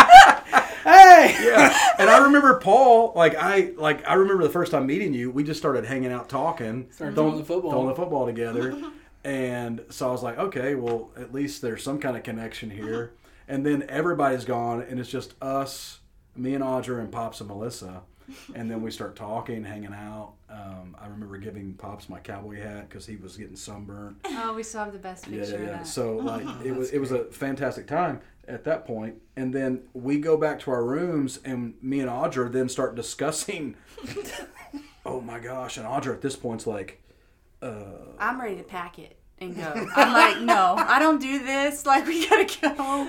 hey. 0.84 1.34
yeah. 1.42 1.83
And 1.98 2.10
I 2.10 2.24
remember 2.24 2.58
Paul, 2.58 3.12
like 3.14 3.34
I 3.36 3.72
like 3.76 4.06
I 4.06 4.14
remember 4.14 4.42
the 4.42 4.50
first 4.50 4.72
time 4.72 4.86
meeting 4.86 5.14
you, 5.14 5.30
we 5.30 5.44
just 5.44 5.58
started 5.60 5.84
hanging 5.84 6.12
out 6.12 6.28
talking, 6.28 6.88
Started 6.90 7.14
throwing 7.14 7.38
the 7.38 7.44
football. 7.44 7.70
throwing 7.70 7.88
the 7.88 7.94
football 7.94 8.26
together. 8.26 8.76
and 9.24 9.80
so 9.90 10.08
I 10.08 10.12
was 10.12 10.22
like, 10.22 10.38
okay, 10.38 10.74
well, 10.74 11.10
at 11.16 11.32
least 11.32 11.62
there's 11.62 11.82
some 11.82 11.98
kind 11.98 12.16
of 12.16 12.22
connection 12.22 12.70
here. 12.70 13.12
And 13.48 13.64
then 13.64 13.84
everybody's 13.88 14.44
gone 14.44 14.80
and 14.82 14.98
it's 14.98 15.10
just 15.10 15.34
us, 15.42 16.00
me 16.34 16.54
and 16.54 16.64
Audra 16.64 17.00
and 17.00 17.12
Pops 17.12 17.40
and 17.40 17.48
Melissa. 17.48 18.02
And 18.54 18.70
then 18.70 18.80
we 18.80 18.90
start 18.90 19.16
talking, 19.16 19.64
hanging 19.64 19.92
out. 19.92 20.32
Um, 20.48 20.96
I 20.98 21.08
remember 21.08 21.36
giving 21.36 21.74
Pops 21.74 22.08
my 22.08 22.18
cowboy 22.20 22.56
hat 22.58 22.88
because 22.88 23.04
he 23.04 23.16
was 23.16 23.36
getting 23.36 23.54
sunburned. 23.56 24.16
Oh, 24.24 24.54
we 24.54 24.62
still 24.62 24.84
have 24.84 24.94
the 24.94 24.98
best 24.98 25.26
Yeah, 25.28 25.40
picture 25.40 25.52
yeah, 25.56 25.58
of 25.58 25.66
yeah. 25.66 25.72
that. 25.78 25.86
So 25.86 26.16
like 26.16 26.46
it 26.64 26.72
was 26.72 26.90
it 26.92 26.98
was 26.98 27.12
a 27.12 27.24
fantastic 27.24 27.86
time 27.86 28.20
at 28.48 28.64
that 28.64 28.86
point, 28.86 29.16
and 29.36 29.54
then 29.54 29.82
we 29.92 30.18
go 30.18 30.36
back 30.36 30.60
to 30.60 30.70
our 30.70 30.84
rooms, 30.84 31.38
and 31.44 31.74
me 31.82 32.00
and 32.00 32.08
Audra 32.10 32.50
then 32.50 32.68
start 32.68 32.94
discussing. 32.94 33.76
oh 35.06 35.20
my 35.20 35.38
gosh! 35.38 35.76
And 35.76 35.86
Audra 35.86 36.14
at 36.14 36.22
this 36.22 36.36
point's 36.36 36.66
like, 36.66 37.02
uh, 37.62 37.74
I'm 38.18 38.40
ready 38.40 38.56
to 38.56 38.62
pack 38.62 38.98
it 38.98 39.16
and 39.38 39.56
go. 39.56 39.86
I'm 39.96 40.12
like, 40.12 40.40
no, 40.42 40.74
I 40.78 40.98
don't 41.00 41.20
do 41.20 41.38
this. 41.44 41.84
Like, 41.94 42.06
we 42.06 42.28
gotta 42.28 42.58
go. 42.76 43.08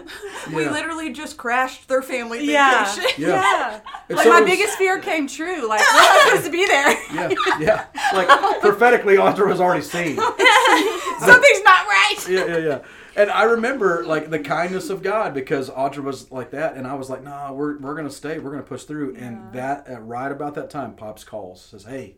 We 0.55 0.67
literally 0.67 1.11
just 1.13 1.37
crashed 1.37 1.87
their 1.87 2.01
family 2.01 2.45
Yeah. 2.51 2.85
vacation. 2.93 3.21
Yeah. 3.23 3.27
Yeah. 3.29 3.79
And 4.09 4.17
Like, 4.17 4.23
so 4.25 4.29
my 4.33 4.41
was- 4.41 4.49
biggest 4.49 4.77
fear 4.77 4.99
came 4.99 5.27
true. 5.27 5.67
Like, 5.67 5.79
we're 5.81 5.99
not 5.99 6.21
supposed 6.27 6.45
to 6.45 6.51
be 6.51 6.65
there. 6.65 6.91
yeah, 7.13 7.29
yeah. 7.59 7.85
Like 8.13 8.27
prophetically, 8.61 9.15
Audra 9.17 9.47
was 9.47 9.61
already 9.61 9.81
seen. 9.83 10.17
Something's 10.17 11.63
not 11.63 11.87
right. 11.87 12.15
yeah, 12.29 12.45
yeah, 12.45 12.57
yeah. 12.57 12.79
And 13.15 13.29
I 13.31 13.43
remember 13.43 14.05
like 14.05 14.29
the 14.29 14.39
kindness 14.39 14.89
of 14.89 15.01
God 15.01 15.33
because 15.33 15.69
Audra 15.69 16.03
was 16.03 16.31
like 16.31 16.51
that, 16.51 16.75
and 16.75 16.85
I 16.85 16.95
was 16.95 17.09
like, 17.09 17.23
"Nah, 17.23 17.53
we're 17.53 17.77
we're 17.79 17.95
gonna 17.95 18.09
stay. 18.09 18.39
We're 18.39 18.51
gonna 18.51 18.63
push 18.63 18.83
through." 18.83 19.15
And 19.15 19.53
that 19.53 19.87
at 19.87 20.05
right 20.05 20.31
about 20.31 20.55
that 20.55 20.69
time, 20.69 20.95
Pops 20.95 21.23
calls, 21.23 21.61
says, 21.61 21.85
"Hey, 21.85 22.17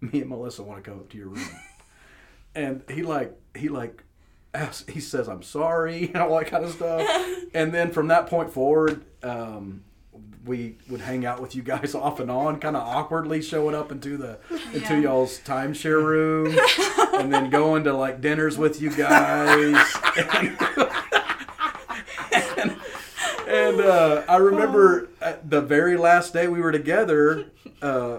me 0.00 0.20
and 0.20 0.28
Melissa 0.28 0.62
want 0.62 0.84
to 0.84 0.90
go 0.90 0.98
up 0.98 1.08
to 1.10 1.16
your 1.16 1.28
room," 1.28 1.48
and 2.54 2.82
he 2.90 3.02
like 3.02 3.34
he 3.56 3.70
like 3.70 4.04
asks, 4.52 4.88
he 4.90 5.00
says, 5.00 5.26
"I'm 5.28 5.42
sorry," 5.42 6.08
and 6.14 6.16
all 6.16 6.38
that 6.38 6.48
kind 6.48 6.64
of 6.64 6.72
stuff. 6.72 7.08
and 7.54 7.72
then 7.72 7.90
from 7.90 8.08
that 8.08 8.26
point 8.26 8.52
forward, 8.52 9.04
um, 9.22 9.84
we 10.46 10.76
would 10.88 11.00
hang 11.00 11.26
out 11.26 11.40
with 11.40 11.54
you 11.54 11.62
guys 11.62 11.94
off 11.96 12.20
and 12.20 12.30
on, 12.30 12.60
kind 12.60 12.76
of 12.76 12.82
awkwardly 12.82 13.42
showing 13.42 13.74
up 13.74 13.90
into 13.92 14.16
the 14.16 14.38
into 14.72 15.00
y'all's 15.00 15.40
timeshare 15.40 16.02
room, 16.02 16.56
and 17.14 17.32
then 17.32 17.50
going 17.50 17.84
to 17.84 17.92
like 17.92 18.20
dinners 18.20 18.56
with 18.56 18.80
you 18.80 18.90
guys. 18.90 19.76
and 22.56 22.76
and 23.46 23.80
uh, 23.80 24.22
I 24.28 24.36
remember 24.36 25.08
at 25.20 25.48
the 25.48 25.60
very 25.60 25.96
last 25.96 26.32
day 26.32 26.48
we 26.48 26.60
were 26.60 26.72
together, 26.72 27.46
uh, 27.82 28.18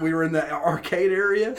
we 0.00 0.12
were 0.14 0.24
in 0.24 0.32
the 0.32 0.50
arcade 0.50 1.12
area, 1.12 1.56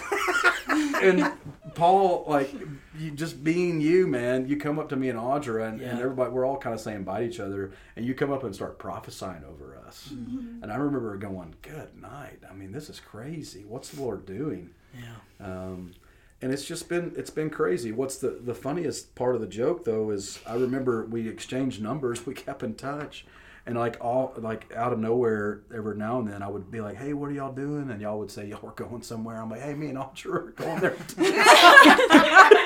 and 0.67 1.31
Paul, 1.75 2.25
like, 2.27 2.53
you 2.97 3.11
just 3.11 3.43
being 3.43 3.81
you, 3.81 4.07
man, 4.07 4.47
you 4.47 4.57
come 4.57 4.79
up 4.79 4.89
to 4.89 4.95
me 4.95 5.09
and 5.09 5.17
Audra, 5.17 5.67
and, 5.69 5.81
and 5.81 5.99
everybody, 5.99 6.31
we're 6.31 6.45
all 6.45 6.57
kind 6.57 6.73
of 6.73 6.81
saying 6.81 7.03
bye 7.03 7.21
to 7.21 7.25
each 7.25 7.39
other, 7.39 7.71
and 7.95 8.05
you 8.05 8.13
come 8.13 8.31
up 8.31 8.43
and 8.43 8.53
start 8.53 8.77
prophesying 8.77 9.43
over 9.49 9.77
us. 9.77 10.09
And 10.11 10.71
I 10.71 10.75
remember 10.75 11.15
going, 11.17 11.55
Good 11.61 12.01
night. 12.01 12.39
I 12.49 12.53
mean, 12.53 12.71
this 12.71 12.89
is 12.89 12.99
crazy. 12.99 13.63
What's 13.67 13.89
the 13.89 14.01
Lord 14.01 14.25
doing? 14.25 14.71
Yeah. 14.93 15.45
Um, 15.45 15.93
and 16.41 16.51
it's 16.51 16.65
just 16.65 16.89
been 16.89 17.13
it's 17.15 17.29
been 17.29 17.49
crazy. 17.49 17.91
What's 17.91 18.17
the 18.17 18.39
the 18.41 18.55
funniest 18.55 19.15
part 19.15 19.35
of 19.35 19.41
the 19.41 19.47
joke 19.47 19.85
though 19.85 20.09
is 20.09 20.39
I 20.45 20.55
remember 20.55 21.05
we 21.05 21.27
exchanged 21.27 21.81
numbers, 21.81 22.25
we 22.25 22.33
kept 22.33 22.63
in 22.63 22.75
touch, 22.75 23.25
and 23.65 23.77
like 23.77 23.97
all 24.03 24.33
like 24.37 24.71
out 24.75 24.91
of 24.93 24.99
nowhere 24.99 25.61
every 25.73 25.95
now 25.95 26.19
and 26.19 26.27
then 26.27 26.41
I 26.41 26.47
would 26.47 26.71
be 26.71 26.81
like, 26.81 26.95
hey, 26.97 27.13
what 27.13 27.29
are 27.29 27.33
y'all 27.33 27.53
doing? 27.53 27.89
And 27.91 28.01
y'all 28.01 28.17
would 28.19 28.31
say 28.31 28.47
y'all 28.47 28.59
were 28.61 28.71
going 28.71 29.01
somewhere. 29.03 29.41
I'm 29.41 29.49
like, 29.49 29.61
hey, 29.61 29.73
me 29.73 29.87
and 29.89 29.97
Audra 29.97 30.33
are 30.33 30.51
going 30.51 30.79
there. 30.79 30.95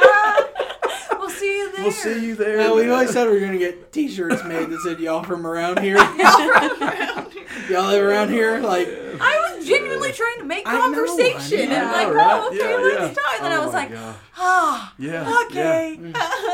We'll 1.18 1.30
see 1.30 1.58
you 1.58 1.72
there. 1.72 1.84
we'll 1.84 1.92
see 1.92 2.26
you 2.26 2.36
there. 2.36 2.58
Well, 2.60 2.76
we 2.76 2.90
always 2.90 3.10
said 3.12 3.28
we 3.30 3.38
are 3.38 3.46
gonna 3.46 3.58
get 3.58 3.92
T-shirts 3.92 4.44
made 4.44 4.70
that 4.70 4.80
said 4.82 5.00
"Y'all 5.00 5.24
from 5.24 5.46
around 5.48 5.80
here." 5.80 5.96
Y'all 7.70 7.88
live 7.88 8.04
around 8.04 8.30
here, 8.30 8.60
like 8.60 8.88
I 8.88 9.54
was 9.56 9.66
genuinely 9.66 10.12
trying 10.12 10.38
to 10.38 10.44
make 10.44 10.68
I 10.68 10.74
know, 10.74 10.78
I 10.78 10.82
conversation. 10.82 11.70
know. 11.70 11.76
and 11.76 11.92
like, 11.92 12.14
right? 12.14 12.42
oh, 12.44 12.48
okay, 12.50 12.58
Yeah, 12.60 12.76
let's 12.78 13.18
yeah. 13.18 13.24
talk. 13.24 13.42
And 13.42 13.54
Oh 13.54 13.62
I 13.62 13.66
was 13.66 13.74
like, 13.74 13.92
God. 13.92 14.16
ah, 14.38 14.94
yeah, 15.00 15.42
okay. 15.48 15.98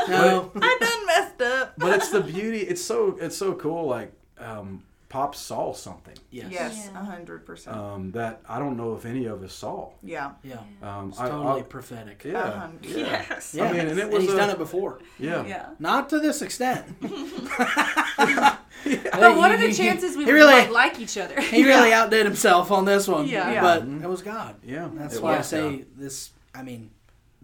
no. 0.08 0.50
I 0.56 0.78
done 0.80 1.06
messed 1.06 1.42
up. 1.42 1.74
But 1.76 1.96
it's 1.96 2.08
the 2.08 2.20
beauty. 2.22 2.60
It's 2.60 2.80
so 2.82 3.18
it's 3.20 3.36
so 3.36 3.52
cool. 3.54 3.86
Like 3.86 4.12
um, 4.38 4.82
Pop 5.08 5.34
saw 5.34 5.74
something 5.74 6.16
Yes. 6.30 6.46
Yes, 6.50 6.88
Yeah. 6.90 7.00
a 7.00 7.04
hundred 7.04 7.44
percent. 7.44 7.76
um, 7.76 8.12
that 8.12 8.40
I 8.48 8.58
don't 8.58 8.78
know 8.78 8.94
if 8.94 9.04
any 9.04 9.26
of 9.26 9.42
us 9.42 9.52
saw. 9.52 9.90
Yeah. 10.02 10.30
Yeah. 10.42 10.56
Um, 10.82 11.10
It's 11.10 11.20
I- 11.20 11.28
totally 11.28 11.60
I- 11.60 11.64
prophetic. 11.64 12.22
Yeah, 12.24 12.48
A 12.48 12.50
hun- 12.60 12.78
yeah, 12.82 12.96
Yes. 13.28 13.54
Yeah. 13.54 13.64
I 13.64 13.72
mean, 13.72 13.86
and 13.88 13.98
it 13.98 14.08
was 14.10 14.22
he's 14.24 14.32
a- 14.32 14.36
done 14.38 14.48
it 14.48 14.56
before. 14.58 15.00
yeah. 15.18 15.44
Yeah. 15.44 15.66
Not 15.78 16.08
to 16.10 16.18
this 16.18 16.40
extent. 16.40 16.86
But 18.84 19.36
what 19.36 19.52
are 19.52 19.56
the 19.58 19.72
chances 19.72 20.16
we 20.16 20.24
really, 20.24 20.52
like, 20.52 20.70
like 20.70 20.98
each 21.00 21.16
other? 21.16 21.40
he 21.40 21.64
really 21.64 21.92
outdid 21.92 22.26
himself 22.26 22.70
on 22.72 22.84
this 22.84 23.06
one. 23.06 23.28
Yeah. 23.28 23.52
Yeah. 23.52 23.60
But 23.60 23.86
Mhm. 23.86 24.02
it 24.02 24.08
was 24.08 24.22
God. 24.22 24.56
Yeah, 24.64 24.88
That's 24.94 25.16
it 25.16 25.22
why 25.22 25.38
I 25.38 25.42
say 25.42 25.70
yeah. 25.70 25.84
this. 25.96 26.30
I 26.54 26.62
mean, 26.62 26.90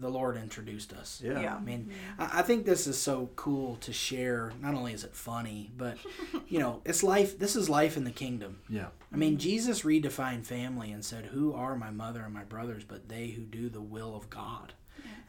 the 0.00 0.08
Lord 0.08 0.36
introduced 0.36 0.92
us. 0.92 1.20
Yeah. 1.24 1.40
Yeah. 1.40 1.56
I 1.56 1.60
mean, 1.60 1.90
I 2.18 2.38
I 2.38 2.42
think 2.42 2.64
this 2.64 2.86
is 2.86 2.98
so 3.00 3.30
cool 3.36 3.76
to 3.76 3.92
share. 3.92 4.52
Not 4.60 4.74
only 4.74 4.92
is 4.92 5.04
it 5.04 5.14
funny, 5.14 5.70
but 5.76 5.98
you 6.48 6.58
know, 6.58 6.82
it's 6.84 7.02
life. 7.02 7.38
This 7.38 7.56
is 7.56 7.68
life 7.68 7.96
in 7.96 8.04
the 8.04 8.10
kingdom. 8.10 8.60
Yeah. 8.68 8.88
I 9.12 9.16
mean, 9.16 9.38
Jesus 9.38 9.82
redefined 9.82 10.46
family 10.46 10.92
and 10.92 11.04
said, 11.04 11.26
"Who 11.26 11.54
are 11.54 11.76
my 11.76 11.90
mother 11.90 12.22
and 12.22 12.34
my 12.34 12.44
brothers, 12.44 12.84
but 12.84 13.08
they 13.08 13.28
who 13.28 13.42
do 13.42 13.68
the 13.68 13.80
will 13.80 14.14
of 14.14 14.30
God." 14.30 14.74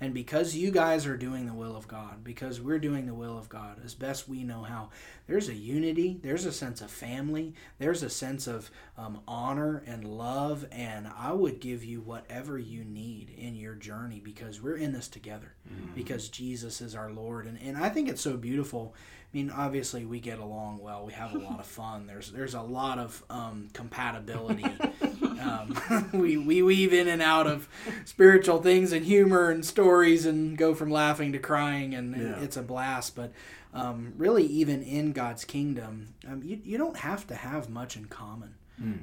And 0.01 0.13
because 0.13 0.55
you 0.55 0.71
guys 0.71 1.05
are 1.05 1.17
doing 1.17 1.45
the 1.45 1.53
will 1.53 1.75
of 1.75 1.87
God, 1.87 2.23
because 2.23 2.61
we're 2.61 2.79
doing 2.79 3.05
the 3.05 3.13
will 3.13 3.37
of 3.37 3.49
God 3.49 3.81
as 3.83 3.93
best 3.93 4.29
we 4.29 4.43
know 4.43 4.63
how, 4.63 4.89
there's 5.27 5.49
a 5.49 5.53
unity, 5.53 6.19
there's 6.23 6.45
a 6.45 6.53
sense 6.53 6.81
of 6.81 6.89
family, 6.89 7.53
there's 7.79 8.01
a 8.01 8.09
sense 8.09 8.47
of 8.47 8.71
um, 8.97 9.21
honor 9.27 9.83
and 9.85 10.05
love. 10.05 10.65
And 10.71 11.09
I 11.17 11.33
would 11.33 11.59
give 11.59 11.83
you 11.83 11.99
whatever 11.99 12.57
you 12.57 12.85
need 12.85 13.29
in 13.37 13.55
your 13.55 13.75
journey 13.75 14.21
because 14.23 14.61
we're 14.61 14.77
in 14.77 14.93
this 14.93 15.09
together, 15.09 15.53
because 15.95 16.29
Jesus 16.29 16.79
is 16.79 16.95
our 16.95 17.11
Lord. 17.11 17.45
And, 17.45 17.59
and 17.61 17.77
I 17.77 17.89
think 17.89 18.07
it's 18.07 18.21
so 18.21 18.37
beautiful. 18.37 18.95
I 19.31 19.37
mean, 19.37 19.51
obviously, 19.51 20.05
we 20.05 20.19
get 20.19 20.39
along 20.39 20.79
well. 20.79 21.05
We 21.05 21.13
have 21.13 21.35
a 21.35 21.39
lot 21.39 21.59
of 21.59 21.65
fun. 21.67 22.07
There's 22.07 22.31
there's 22.31 22.55
a 22.55 22.61
lot 22.61 22.97
of 22.99 23.23
um, 23.29 23.67
compatibility. 23.73 24.65
um, 25.39 26.09
we 26.13 26.37
we 26.37 26.61
weave 26.61 26.93
in 26.93 27.07
and 27.07 27.21
out 27.21 27.47
of 27.47 27.67
spiritual 28.05 28.61
things 28.61 28.91
and 28.91 29.05
humor 29.05 29.49
and 29.49 29.65
stories 29.65 30.25
and 30.25 30.57
go 30.57 30.73
from 30.75 30.89
laughing 30.91 31.31
to 31.33 31.39
crying, 31.39 31.93
and 31.95 32.15
Yeah. 32.15 32.39
it's 32.39 32.57
a 32.57 32.61
blast. 32.63 33.15
But 33.15 33.31
um, 33.73 34.13
really, 34.17 34.45
even 34.45 34.81
in 34.83 35.11
God's 35.13 35.45
kingdom, 35.45 36.13
um, 36.27 36.41
you 36.43 36.59
you 36.63 36.77
don't 36.77 36.97
have 36.97 37.27
to 37.27 37.35
have 37.35 37.69
much 37.69 37.95
in 37.97 38.05
common 38.05 38.55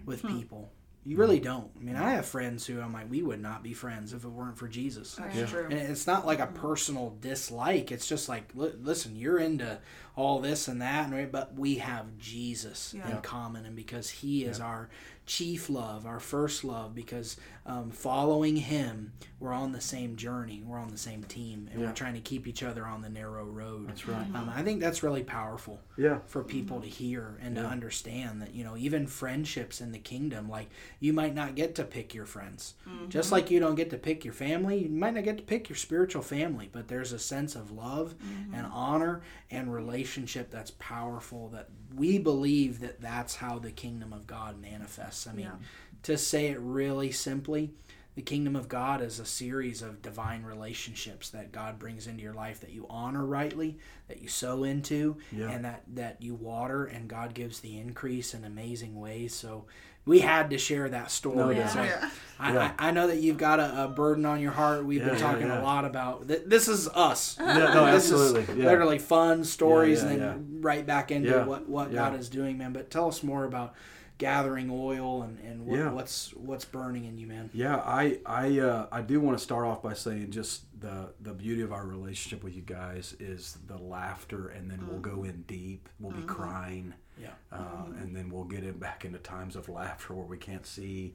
with 0.06 0.22
people. 0.22 0.72
You 1.04 1.16
really 1.18 1.38
don't. 1.38 1.70
I 1.78 1.84
mean, 1.84 1.94
I 1.94 2.10
have 2.12 2.26
friends 2.26 2.66
who 2.66 2.80
I'm 2.80 2.92
like, 2.92 3.08
we 3.08 3.22
would 3.22 3.40
not 3.40 3.62
be 3.62 3.74
friends 3.74 4.12
if 4.12 4.24
it 4.24 4.28
weren't 4.28 4.58
for 4.58 4.66
Jesus. 4.66 5.14
That's 5.14 5.36
Yeah. 5.36 5.46
true. 5.46 5.64
And 5.64 5.74
it's 5.74 6.06
not 6.06 6.26
like 6.26 6.40
a 6.40 6.48
personal 6.48 7.16
dislike. 7.20 7.92
It's 7.92 8.08
just 8.08 8.28
like, 8.28 8.50
li- 8.56 8.72
listen, 8.82 9.14
you're 9.14 9.38
into 9.38 9.78
all 10.16 10.40
this 10.40 10.66
and 10.66 10.80
that, 10.80 11.10
and 11.10 11.30
but 11.30 11.54
we 11.54 11.76
have 11.76 12.18
Jesus 12.18 12.94
Yeah. 12.96 13.10
in 13.16 13.20
common, 13.22 13.66
and 13.66 13.76
because 13.76 14.08
He 14.10 14.44
is 14.44 14.58
our 14.60 14.88
chief 15.26 15.68
love, 15.68 16.06
our 16.06 16.20
first 16.20 16.64
love, 16.64 16.94
because 16.94 17.36
um, 17.66 17.90
following 17.90 18.56
Him, 18.56 19.12
we're 19.40 19.52
on 19.52 19.72
the 19.72 19.80
same 19.80 20.14
journey, 20.16 20.62
we're 20.64 20.78
on 20.78 20.88
the 20.90 20.96
same 20.96 21.24
team, 21.24 21.68
and 21.72 21.80
Yeah. 21.80 21.88
we're 21.88 21.92
trying 21.94 22.14
to 22.14 22.20
keep 22.20 22.46
each 22.46 22.62
other 22.62 22.86
on 22.86 23.02
the 23.02 23.08
narrow 23.08 23.44
road. 23.44 23.88
That's 23.88 24.06
right. 24.06 24.26
Um, 24.34 24.48
I 24.54 24.62
think 24.62 24.80
that's 24.80 25.02
really 25.02 25.24
powerful 25.24 25.80
Yeah. 25.98 26.20
for 26.26 26.44
people 26.44 26.80
to 26.80 26.86
hear 26.86 27.36
and 27.42 27.56
to 27.56 27.66
understand 27.66 28.40
that 28.40 28.54
you 28.54 28.62
know 28.64 28.76
even 28.76 29.06
friendships 29.06 29.80
in 29.80 29.90
the 29.92 29.98
kingdom 29.98 30.48
like 30.48 30.70
you 31.00 31.12
might 31.12 31.34
not 31.34 31.54
get 31.56 31.74
to 31.74 31.84
pick 31.84 32.14
your 32.14 32.24
friends 32.26 32.74
just 33.08 33.32
like 33.32 33.50
you 33.50 33.58
don't 33.60 33.74
get 33.74 33.90
to 33.90 33.96
pick 33.98 34.24
your 34.24 34.32
family 34.34 34.84
you 34.84 34.88
might 34.88 35.14
not 35.14 35.24
get 35.24 35.36
to 35.38 35.42
pick 35.42 35.68
your 35.68 35.76
spiritual 35.76 36.22
family 36.22 36.68
but 36.70 36.86
there's 36.88 37.12
a 37.12 37.18
sense 37.18 37.54
of 37.56 37.70
love 37.72 38.14
and 38.52 38.66
honor 38.72 39.22
and 39.50 39.72
relationship 39.72 40.05
that's 40.06 40.70
powerful 40.72 41.48
that 41.48 41.68
we 41.94 42.18
believe 42.18 42.80
that 42.80 43.00
that's 43.00 43.36
how 43.36 43.58
the 43.58 43.70
kingdom 43.70 44.12
of 44.12 44.26
god 44.26 44.60
manifests 44.60 45.26
i 45.26 45.32
mean 45.32 45.46
Yeah. 45.46 45.56
to 46.04 46.16
say 46.18 46.46
it 46.48 46.58
really 46.60 47.10
simply 47.12 47.72
the 48.14 48.22
kingdom 48.22 48.56
of 48.56 48.66
God 48.66 49.02
is 49.02 49.20
a 49.20 49.26
series 49.26 49.82
of 49.82 50.00
divine 50.00 50.42
relationships 50.42 51.28
that 51.32 51.52
God 51.52 51.78
brings 51.78 52.06
into 52.06 52.22
your 52.22 52.32
life 52.32 52.60
that 52.62 52.70
you 52.70 52.86
honor 52.88 53.26
rightly, 53.26 53.76
that 54.08 54.22
you 54.22 54.28
sow 54.28 54.64
into, 54.64 55.18
Yeah. 55.30 55.50
and 55.50 55.66
that, 55.66 55.82
that 55.96 56.22
you 56.22 56.34
water, 56.34 56.86
and 56.86 57.10
God 57.10 57.34
gives 57.34 57.60
the 57.60 57.78
increase 57.78 58.32
in 58.32 58.44
amazing 58.46 58.98
ways. 58.98 59.34
So 59.34 59.66
we 60.06 60.20
had 60.20 60.50
to 60.50 60.58
share 60.58 60.88
that 60.88 61.10
story. 61.10 61.36
No 61.36 61.52
doubt. 61.52 61.70
So 61.70 61.82
Yeah. 61.82 62.10
I, 62.38 62.52
Yeah. 62.52 62.72
I, 62.78 62.88
I 62.88 62.90
know 62.90 63.06
that 63.06 63.16
you've 63.18 63.38
got 63.38 63.60
a, 63.60 63.84
a 63.84 63.88
burden 63.88 64.24
on 64.26 64.40
your 64.40 64.52
heart. 64.52 64.84
We've 64.84 65.00
Yeah, 65.00 65.08
been 65.10 65.18
talking 65.20 65.46
yeah. 65.46 65.60
a 65.60 65.64
lot 65.64 65.84
about 65.84 66.28
th- 66.28 66.42
this 66.46 66.68
is 66.68 66.86
us. 66.88 67.36
Yeah, 67.40 67.54
no, 67.74 67.86
this 67.86 68.10
absolutely. 68.12 68.42
is 68.42 68.48
Yeah. 68.58 68.64
literally 68.66 68.98
fun 68.98 69.42
stories 69.44 70.02
Yeah, 70.02 70.08
and 70.10 70.18
yeah, 70.20 70.26
then 70.28 70.58
right 70.60 70.86
back 70.86 71.10
into 71.10 71.30
Yeah, 71.30 71.44
what, 71.44 71.68
what 71.68 71.90
yeah. 71.90 71.96
God 72.10 72.20
is 72.20 72.28
doing, 72.28 72.58
man. 72.58 72.72
But 72.72 72.90
tell 72.90 73.08
us 73.08 73.22
more 73.22 73.44
about 73.44 73.74
gathering 74.18 74.70
oil 74.70 75.22
and, 75.22 75.38
and 75.40 75.66
what, 75.66 75.78
Yeah. 75.78 75.90
what's 75.92 76.32
what's 76.34 76.64
burning 76.64 77.04
in 77.04 77.18
you, 77.18 77.26
man. 77.26 77.50
Yeah, 77.52 77.76
I 77.76 78.18
I 78.24 78.58
uh, 78.60 78.86
I 78.90 79.02
do 79.02 79.20
want 79.20 79.36
to 79.36 79.42
start 79.44 79.64
off 79.66 79.82
by 79.82 79.92
saying 79.94 80.30
just 80.30 80.62
the 80.80 81.10
the 81.20 81.32
beauty 81.34 81.62
of 81.62 81.72
our 81.72 81.86
relationship 81.86 82.42
with 82.44 82.54
you 82.54 82.62
guys 82.62 83.14
is 83.20 83.58
the 83.66 83.76
laughter, 83.78 84.48
and 84.48 84.70
then 84.70 84.86
we'll 84.88 85.00
go 85.00 85.24
in 85.24 85.42
deep. 85.42 85.88
We'll 86.00 86.12
be 86.16 86.22
crying. 86.22 86.94
Yeah. 87.20 87.30
Uh, 87.50 87.86
and 87.98 88.14
then 88.14 88.28
we'll 88.28 88.44
get 88.44 88.62
it 88.62 88.78
back 88.78 89.06
into 89.06 89.18
times 89.18 89.56
of 89.56 89.70
laughter 89.70 90.12
where 90.12 90.26
we 90.26 90.36
can't 90.36 90.66
see 90.66 91.14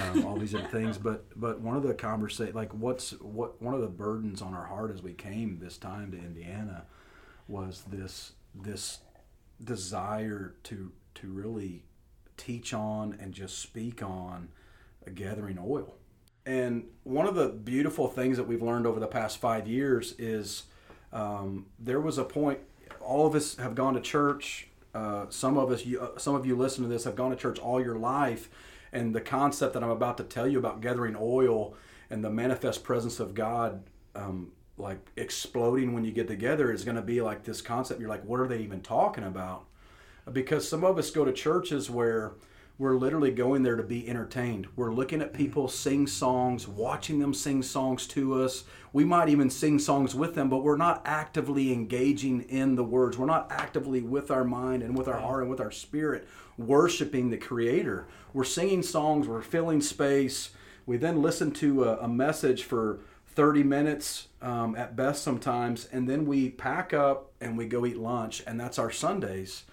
um, 0.00 0.24
all 0.24 0.36
these 0.36 0.54
other 0.54 0.68
things. 0.68 0.96
But 1.02 1.24
but 1.34 1.60
one 1.60 1.76
of 1.76 1.82
the 1.82 1.92
conversation, 1.94 2.54
like 2.54 2.72
what's 2.72 3.10
what 3.20 3.60
one 3.60 3.74
of 3.74 3.80
the 3.80 3.88
burdens 3.88 4.42
on 4.42 4.54
our 4.54 4.66
heart 4.66 4.92
as 4.92 5.02
we 5.02 5.12
came 5.12 5.58
this 5.60 5.76
time 5.76 6.12
to 6.12 6.18
Indiana 6.18 6.84
was 7.48 7.82
this 7.90 8.32
this 8.54 8.98
desire 9.62 10.54
to 10.64 10.92
to 11.14 11.28
really 11.32 11.84
teach 12.40 12.72
on 12.72 13.16
and 13.20 13.32
just 13.32 13.58
speak 13.58 14.02
on 14.02 14.48
gathering 15.14 15.58
oil. 15.62 15.94
And 16.46 16.84
one 17.04 17.26
of 17.26 17.34
the 17.34 17.48
beautiful 17.48 18.08
things 18.08 18.36
that 18.38 18.44
we've 18.44 18.62
learned 18.62 18.86
over 18.86 18.98
the 18.98 19.06
past 19.06 19.38
five 19.38 19.68
years 19.68 20.14
is 20.18 20.64
um, 21.12 21.66
there 21.78 22.00
was 22.00 22.18
a 22.18 22.24
point. 22.24 22.60
All 23.00 23.26
of 23.26 23.34
us 23.34 23.56
have 23.56 23.74
gone 23.74 23.94
to 23.94 24.00
church. 24.00 24.68
Uh, 24.94 25.26
some 25.28 25.56
of 25.58 25.70
us, 25.70 25.84
you, 25.84 26.00
uh, 26.00 26.18
some 26.18 26.34
of 26.34 26.46
you 26.46 26.56
listen 26.56 26.82
to 26.82 26.88
this, 26.88 27.04
have 27.04 27.14
gone 27.14 27.30
to 27.30 27.36
church 27.36 27.58
all 27.58 27.80
your 27.80 27.96
life, 27.96 28.48
and 28.92 29.14
the 29.14 29.20
concept 29.20 29.74
that 29.74 29.84
I'm 29.84 29.90
about 29.90 30.16
to 30.16 30.24
tell 30.24 30.48
you 30.48 30.58
about 30.58 30.80
gathering 30.80 31.16
oil 31.18 31.74
and 32.08 32.24
the 32.24 32.30
manifest 32.30 32.82
presence 32.82 33.20
of 33.20 33.34
God, 33.34 33.84
um, 34.16 34.50
like 34.76 34.98
exploding 35.16 35.92
when 35.92 36.04
you 36.04 36.10
get 36.10 36.26
together, 36.26 36.72
is 36.72 36.84
going 36.84 36.96
to 36.96 37.02
be 37.02 37.20
like 37.20 37.44
this 37.44 37.62
concept. 37.62 38.00
You're 38.00 38.08
like, 38.08 38.24
what 38.24 38.40
are 38.40 38.48
they 38.48 38.58
even 38.58 38.80
talking 38.80 39.24
about? 39.24 39.66
Because 40.32 40.68
some 40.68 40.84
of 40.84 40.98
us 40.98 41.10
go 41.10 41.24
to 41.24 41.32
churches 41.32 41.90
where 41.90 42.32
we're 42.80 42.96
literally 42.96 43.30
going 43.30 43.62
there 43.62 43.76
to 43.76 43.82
be 43.82 44.08
entertained. 44.08 44.66
We're 44.74 44.92
looking 44.92 45.20
at 45.20 45.34
people 45.34 45.68
sing 45.68 46.06
songs, 46.06 46.66
watching 46.66 47.18
them 47.18 47.34
sing 47.34 47.62
songs 47.62 48.06
to 48.08 48.42
us. 48.42 48.64
We 48.94 49.04
might 49.04 49.28
even 49.28 49.50
sing 49.50 49.78
songs 49.78 50.14
with 50.14 50.34
them, 50.34 50.48
but 50.48 50.62
we're 50.62 50.78
not 50.78 51.02
actively 51.04 51.74
engaging 51.74 52.40
in 52.48 52.76
the 52.76 52.82
words. 52.82 53.18
We're 53.18 53.26
not 53.26 53.52
actively 53.52 54.00
with 54.00 54.30
our 54.30 54.44
mind 54.44 54.82
and 54.82 54.96
with 54.96 55.08
our 55.08 55.20
heart 55.20 55.42
and 55.42 55.50
with 55.50 55.60
our 55.60 55.70
spirit 55.70 56.26
worshiping 56.56 57.28
the 57.28 57.36
Creator. 57.36 58.06
We're 58.32 58.44
singing 58.44 58.82
songs, 58.82 59.28
we're 59.28 59.42
filling 59.42 59.82
space. 59.82 60.50
We 60.86 60.96
then 60.96 61.20
listen 61.20 61.50
to 61.52 61.84
a, 61.84 61.96
a 61.98 62.08
message 62.08 62.64
for 62.64 63.00
30 63.34 63.62
minutes 63.62 64.28
um, 64.40 64.74
at 64.74 64.96
best 64.96 65.22
sometimes, 65.22 65.86
and 65.92 66.08
then 66.08 66.24
we 66.24 66.48
pack 66.48 66.94
up 66.94 67.30
and 67.42 67.58
we 67.58 67.66
go 67.66 67.84
eat 67.84 67.98
lunch, 67.98 68.42
and 68.46 68.58
that's 68.58 68.78
our 68.78 68.90
Sundays 68.90 69.64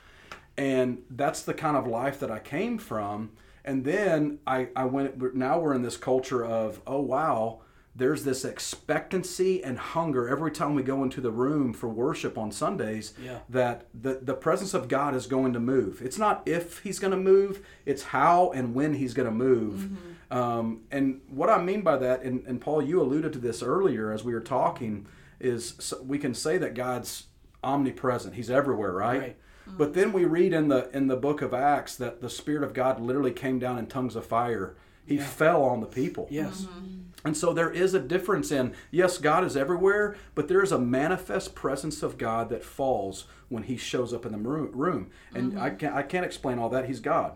and 0.58 1.04
that's 1.10 1.42
the 1.42 1.54
kind 1.54 1.78
of 1.78 1.88
life 1.88 2.20
that 2.20 2.32
I 2.32 2.40
came 2.40 2.78
from. 2.78 3.32
And 3.64 3.84
then 3.84 4.40
I, 4.48 4.70
I 4.76 4.86
went. 4.86 5.36
Now 5.36 5.60
we're 5.60 5.74
in 5.74 5.82
this 5.82 5.98
culture 5.98 6.46
of 6.46 6.82
oh 6.88 7.02
wow, 7.02 7.60
there's 7.96 8.24
this 8.24 8.46
expectancy 8.46 9.64
and 9.64 9.78
hunger 9.78 10.30
every 10.30 10.52
time 10.52 10.76
we 10.76 10.84
go 10.84 11.04
into 11.04 11.20
the 11.20 11.32
room 11.32 11.74
for 11.74 11.90
worship 11.90 12.38
on 12.38 12.52
Sundays. 12.52 13.14
Yeah. 13.22 13.40
That 13.50 13.88
the 13.94 14.20
the 14.22 14.36
presence 14.36 14.74
of 14.74 14.88
God 14.88 15.16
is 15.16 15.28
going 15.28 15.54
to 15.54 15.60
move. 15.60 16.02
It's 16.02 16.18
not 16.18 16.44
if 16.46 16.80
He's 16.80 17.00
going 17.00 17.12
to 17.12 17.18
move. 17.18 17.66
It's 17.86 18.04
how 18.04 18.52
and 18.52 18.74
when 18.74 18.94
He's 18.94 19.14
going 19.14 19.28
to 19.28 19.36
move. 19.36 19.98
Um, 20.30 20.82
and 20.92 21.22
what 21.30 21.50
I 21.50 21.62
mean 21.62 21.82
by 21.82 21.98
that, 21.98 22.22
and, 22.24 22.46
and 22.46 22.60
Paul, 22.60 22.82
you 22.82 23.02
alluded 23.02 23.34
to 23.34 23.40
this 23.40 23.64
earlier 23.64 24.12
as 24.12 24.24
we 24.24 24.34
were 24.34 24.42
talking, 24.42 25.08
is 25.40 25.76
so 25.80 26.02
we 26.04 26.20
can 26.20 26.34
say 26.34 26.58
that 26.58 26.74
God's 26.74 27.28
omnipresent. 27.64 28.36
He's 28.36 28.50
everywhere, 28.50 28.92
right? 28.92 29.20
Right. 29.20 29.38
But 29.78 29.94
then 29.94 30.14
we 30.14 30.26
read 30.26 30.54
in 30.54 30.68
the 30.68 30.90
in 30.96 31.08
the 31.08 31.16
book 31.16 31.42
of 31.42 31.54
Acts 31.54 31.96
that 31.96 32.22
the 32.22 32.30
Spirit 32.30 32.64
of 32.64 32.74
God 32.74 33.00
literally 33.00 33.32
came 33.32 33.60
down 33.60 33.78
in 33.78 33.88
tongues 33.88 34.16
of 34.16 34.26
fire. 34.26 34.76
He 35.06 35.18
fell 35.18 35.64
on 35.64 35.80
the 35.80 35.88
people. 35.88 36.28
Yes. 36.30 36.64
Mm-hmm. 36.64 36.98
And 37.26 37.36
so 37.36 37.54
there 37.54 37.72
is 37.72 37.94
a 37.94 38.00
difference 38.00 38.52
in 38.52 38.74
yes, 38.92 39.18
God 39.18 39.44
is 39.44 39.58
everywhere, 39.58 40.16
but 40.36 40.48
there 40.48 40.62
is 40.62 40.72
a 40.72 40.80
manifest 40.80 41.56
presence 41.56 42.04
of 42.04 42.18
God 42.18 42.50
that 42.50 42.64
falls 42.64 43.26
when 43.50 43.64
He 43.64 43.78
shows 43.78 44.14
up 44.14 44.26
in 44.26 44.32
the 44.32 44.38
room. 44.38 45.12
And 45.34 45.60
I 45.60 45.70
mm-hmm. 45.70 45.78
can't 45.78 45.96
I 45.96 46.04
can't 46.04 46.26
explain 46.26 46.60
all 46.60 46.70
that. 46.70 46.86
He's 46.86 47.00
God. 47.00 47.34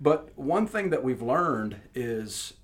But 0.00 0.30
one 0.36 0.66
thing 0.66 0.90
that 0.90 1.04
we've 1.04 1.22
learned 1.22 1.76
is 1.94 2.54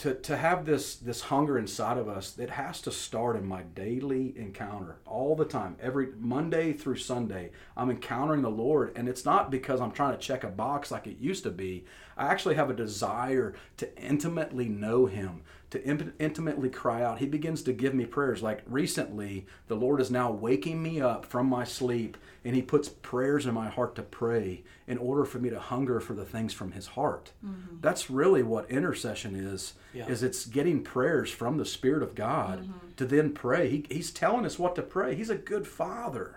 to, 0.00 0.14
to 0.14 0.36
have 0.38 0.64
this 0.64 0.96
this 0.96 1.20
hunger 1.20 1.58
inside 1.58 1.98
of 1.98 2.08
us 2.08 2.38
it 2.38 2.48
has 2.48 2.80
to 2.80 2.90
start 2.90 3.36
in 3.36 3.46
my 3.46 3.60
daily 3.62 4.32
encounter 4.34 4.96
all 5.04 5.36
the 5.36 5.44
time. 5.44 5.76
Every 5.80 6.08
monday 6.18 6.72
through 6.72 6.96
sunday 6.96 7.50
i'm 7.76 7.90
encountering 7.90 8.40
the 8.40 8.50
lord 8.50 8.92
and 8.96 9.08
it's 9.08 9.26
not 9.26 9.50
because 9.50 9.78
i'm 9.78 9.92
trying 9.92 10.12
to 10.12 10.18
check 10.18 10.42
a 10.42 10.48
box 10.48 10.90
like 10.90 11.06
it 11.06 11.18
used 11.18 11.42
to 11.44 11.50
be. 11.50 11.84
I 12.16 12.26
actually 12.26 12.54
have 12.54 12.70
a 12.70 12.74
desire 12.74 13.54
to 13.76 13.98
intimately 13.98 14.68
know 14.68 15.06
him 15.06 15.42
to 15.70 15.82
in- 15.84 16.12
intimately 16.18 16.68
cry 16.68 17.02
out. 17.02 17.18
He 17.18 17.26
begins 17.26 17.62
to 17.62 17.72
give 17.72 17.94
me 17.94 18.04
prayers. 18.04 18.42
Like 18.42 18.62
recently 18.66 19.46
the 19.68 19.76
lord 19.76 20.00
is 20.00 20.10
now 20.10 20.30
waking 20.30 20.82
me 20.82 21.00
up 21.00 21.24
from 21.24 21.46
my 21.46 21.64
sleep 21.64 22.16
and 22.44 22.56
he 22.56 22.62
puts 22.62 22.88
prayers 22.88 23.46
in 23.46 23.54
my 23.54 23.68
heart 23.68 23.94
to 23.96 24.02
pray 24.02 24.64
in 24.86 24.98
order 24.98 25.24
for 25.24 25.38
me 25.38 25.50
to 25.50 25.60
hunger 25.60 26.00
for 26.00 26.14
the 26.14 26.24
things 26.24 26.52
from 26.52 26.72
his 26.72 26.88
heart. 26.88 27.32
Mm-hmm. 27.44 27.76
That's 27.80 28.10
really 28.10 28.42
what 28.42 28.70
intercession 28.70 29.36
is 29.36 29.74
Yeah. 29.92 30.06
is 30.06 30.22
it's 30.22 30.46
getting 30.46 30.82
prayers 30.82 31.30
from 31.30 31.56
the 31.56 31.64
spirit 31.64 32.02
of 32.02 32.14
god 32.14 32.68
to 32.96 33.04
then 33.06 33.32
pray. 33.32 33.68
He, 33.68 33.86
he's 33.90 34.10
telling 34.10 34.44
us 34.44 34.58
what 34.58 34.74
to 34.76 34.82
pray. 34.82 35.14
He's 35.14 35.30
a 35.30 35.36
good 35.36 35.66
father. 35.66 36.36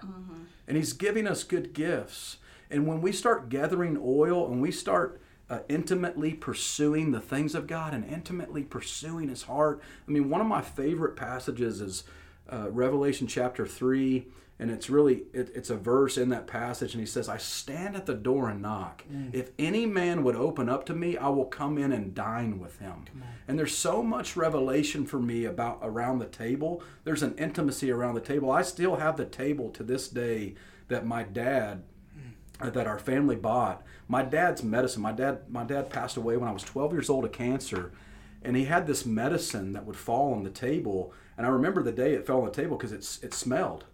And 0.68 0.78
he's 0.78 0.94
giving 0.94 1.28
us 1.28 1.44
good 1.44 1.74
gifts. 1.74 2.38
And 2.72 2.88
when 2.88 3.02
we 3.02 3.12
start 3.12 3.50
gathering 3.50 4.00
oil 4.02 4.50
and 4.52 4.62
we 4.62 4.72
start 4.72 5.22
uh, 5.50 5.60
intimately 5.70 6.34
pursuing 6.34 7.12
the 7.12 7.20
things 7.20 7.54
of 7.54 7.68
god 7.68 7.94
and 7.94 8.06
intimately 8.06 8.64
pursuing 8.64 9.28
his 9.28 9.44
heart 9.44 9.82
i 10.08 10.12
mean 10.12 10.30
one 10.30 10.40
of 10.42 10.48
my 10.48 10.62
favorite 10.62 11.16
passages 11.16 11.82
is 11.82 12.06
uh, 12.52 12.72
revelation 12.72 13.28
chapter 13.28 13.68
3 13.68 14.26
and 14.60 14.70
it's 14.70 14.90
really 14.90 15.24
it, 15.34 15.52
it's 15.56 15.70
a 15.70 15.76
verse 15.76 16.18
in 16.18 16.30
that 16.30 16.48
passage 16.48 16.94
and 16.94 17.02
he 17.02 17.08
says 17.08 17.28
i 17.28 17.38
stand 17.38 17.96
at 17.96 18.06
the 18.06 18.14
door 18.14 18.50
and 18.50 18.62
knock 18.62 19.04
if 19.34 19.52
any 19.58 19.86
man 19.86 20.24
would 20.24 20.36
open 20.36 20.70
up 20.70 20.86
to 20.86 20.94
me 20.94 21.18
i 21.18 21.28
will 21.28 21.46
come 21.46 21.78
in 21.78 21.92
and 21.92 22.14
dine 22.14 22.60
with 22.60 22.80
him 22.80 23.06
and 23.48 23.58
there's 23.58 23.76
so 23.76 24.04
much 24.04 24.36
revelation 24.36 25.06
for 25.06 25.20
me 25.20 25.46
about 25.46 25.80
around 25.82 26.20
the 26.20 26.26
table 26.26 26.82
there's 27.04 27.24
an 27.24 27.36
intimacy 27.38 27.92
around 27.92 28.16
the 28.16 28.22
table 28.22 28.52
i 28.52 28.62
still 28.62 28.98
have 28.98 29.18
the 29.18 29.26
table 29.26 29.70
to 29.70 29.84
this 29.84 30.08
day 30.08 30.54
that 30.88 31.06
my 31.06 31.24
dad 31.24 31.84
uh, 32.64 32.70
that 32.70 32.88
our 32.88 33.00
family 33.00 33.36
bought. 33.36 33.84
My 34.08 34.22
dad's 34.22 34.64
medicine. 34.64 35.02
My 35.02 35.12
dad 35.12 35.50
my 35.50 35.64
dad 35.64 35.90
passed 35.90 36.18
away 36.18 36.38
when 36.38 36.48
I 36.48 36.54
was 36.54 36.64
12 36.64 36.94
years 36.94 37.10
old 37.10 37.26
of 37.26 37.32
cancer, 37.32 37.92
and 38.44 38.56
he 38.56 38.66
had 38.66 38.88
this 38.88 39.06
medicine 39.06 39.74
that 39.74 39.86
would 39.86 39.96
fall 39.96 40.34
on 40.34 40.44
the 40.44 40.50
table. 40.50 41.14
And 41.38 41.46
I 41.48 41.50
remember 41.50 41.82
the 41.82 41.92
day 41.92 42.14
it 42.14 42.28
fell 42.28 42.40
on 42.40 42.46
the 42.46 42.52
table 42.52 42.78
because 42.78 42.92
it's 42.92 43.22
it 43.24 43.34
smelled. 43.34 43.86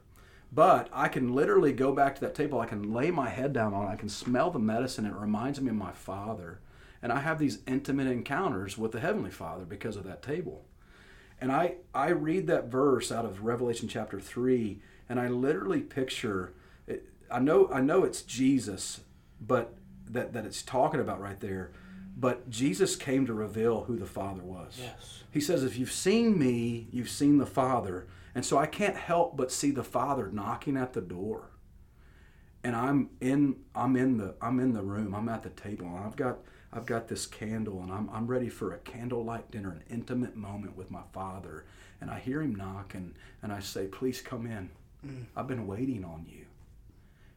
But 0.51 0.89
I 0.91 1.07
can 1.09 1.35
literally 1.35 1.73
go 1.73 1.91
back 1.93 2.15
to 2.15 2.21
that 2.21 2.35
table. 2.35 2.59
I 2.59 2.65
can 2.65 2.91
lay 2.91 3.11
my 3.11 3.29
head 3.29 3.53
down 3.53 3.73
on 3.73 3.85
it. 3.85 3.91
I 3.91 3.95
can 3.95 4.09
smell 4.09 4.49
the 4.49 4.59
medicine. 4.59 5.05
It 5.05 5.13
reminds 5.13 5.61
me 5.61 5.69
of 5.69 5.75
my 5.75 5.91
father. 5.91 6.59
And 7.01 7.11
I 7.11 7.19
have 7.19 7.39
these 7.39 7.59
intimate 7.67 8.07
encounters 8.07 8.77
with 8.77 8.91
the 8.91 8.99
Heavenly 8.99 9.29
Father 9.29 9.63
because 9.63 9.95
of 9.95 10.03
that 10.05 10.21
table. 10.21 10.65
And 11.39 11.51
I, 11.51 11.75
I 11.93 12.09
read 12.09 12.47
that 12.47 12.65
verse 12.65 13.11
out 13.11 13.25
of 13.25 13.45
Revelation 13.45 13.87
chapter 13.87 14.19
3, 14.19 14.81
and 15.07 15.19
I 15.19 15.29
literally 15.29 15.79
picture 15.81 16.53
it, 16.87 17.05
I 17.31 17.39
know 17.39 17.69
I 17.71 17.79
know 17.79 18.03
it's 18.03 18.21
Jesus, 18.23 19.01
but 19.39 19.73
that, 20.09 20.33
that 20.33 20.45
it's 20.45 20.61
talking 20.61 20.99
about 20.99 21.21
right 21.21 21.39
there. 21.39 21.71
But 22.17 22.49
Jesus 22.49 22.97
came 22.97 23.25
to 23.27 23.33
reveal 23.33 23.83
who 23.83 23.95
the 23.95 24.05
Father 24.05 24.41
was. 24.41 24.77
Yes. 24.81 25.23
He 25.31 25.39
says, 25.39 25.63
if 25.63 25.77
you've 25.77 25.91
seen 25.91 26.37
me, 26.37 26.87
you've 26.91 27.09
seen 27.09 27.37
the 27.37 27.45
Father. 27.45 28.07
And 28.35 28.45
so 28.45 28.57
I 28.57 28.65
can't 28.65 28.95
help 28.95 29.35
but 29.35 29.51
see 29.51 29.71
the 29.71 29.83
Father 29.83 30.29
knocking 30.31 30.77
at 30.77 30.93
the 30.93 31.01
door. 31.01 31.49
And 32.63 32.75
I'm 32.75 33.09
in 33.21 33.57
I'm 33.73 33.95
in 33.95 34.17
the 34.17 34.35
I'm 34.41 34.59
in 34.59 34.73
the 34.73 34.81
room. 34.81 35.15
I'm 35.15 35.29
at 35.29 35.43
the 35.43 35.49
table 35.49 35.85
and 35.87 36.05
I've 36.05 36.15
got 36.15 36.39
I've 36.71 36.85
got 36.85 37.07
this 37.07 37.25
candle 37.25 37.81
and 37.81 37.91
I'm 37.91 38.09
I'm 38.11 38.27
ready 38.27 38.49
for 38.49 38.73
a 38.73 38.79
candlelight 38.79 39.49
dinner, 39.49 39.71
an 39.71 39.83
intimate 39.89 40.35
moment 40.35 40.75
with 40.75 40.91
my 40.91 41.03
father. 41.13 41.65
And 42.01 42.09
I 42.09 42.19
hear 42.19 42.41
him 42.41 42.55
knock 42.55 42.93
and, 42.93 43.13
and 43.41 43.51
I 43.51 43.59
say, 43.59 43.87
Please 43.87 44.21
come 44.21 44.45
in. 44.45 44.69
Mm. 45.05 45.25
I've 45.35 45.47
been 45.47 45.67
waiting 45.67 46.03
on 46.03 46.25
you. 46.29 46.45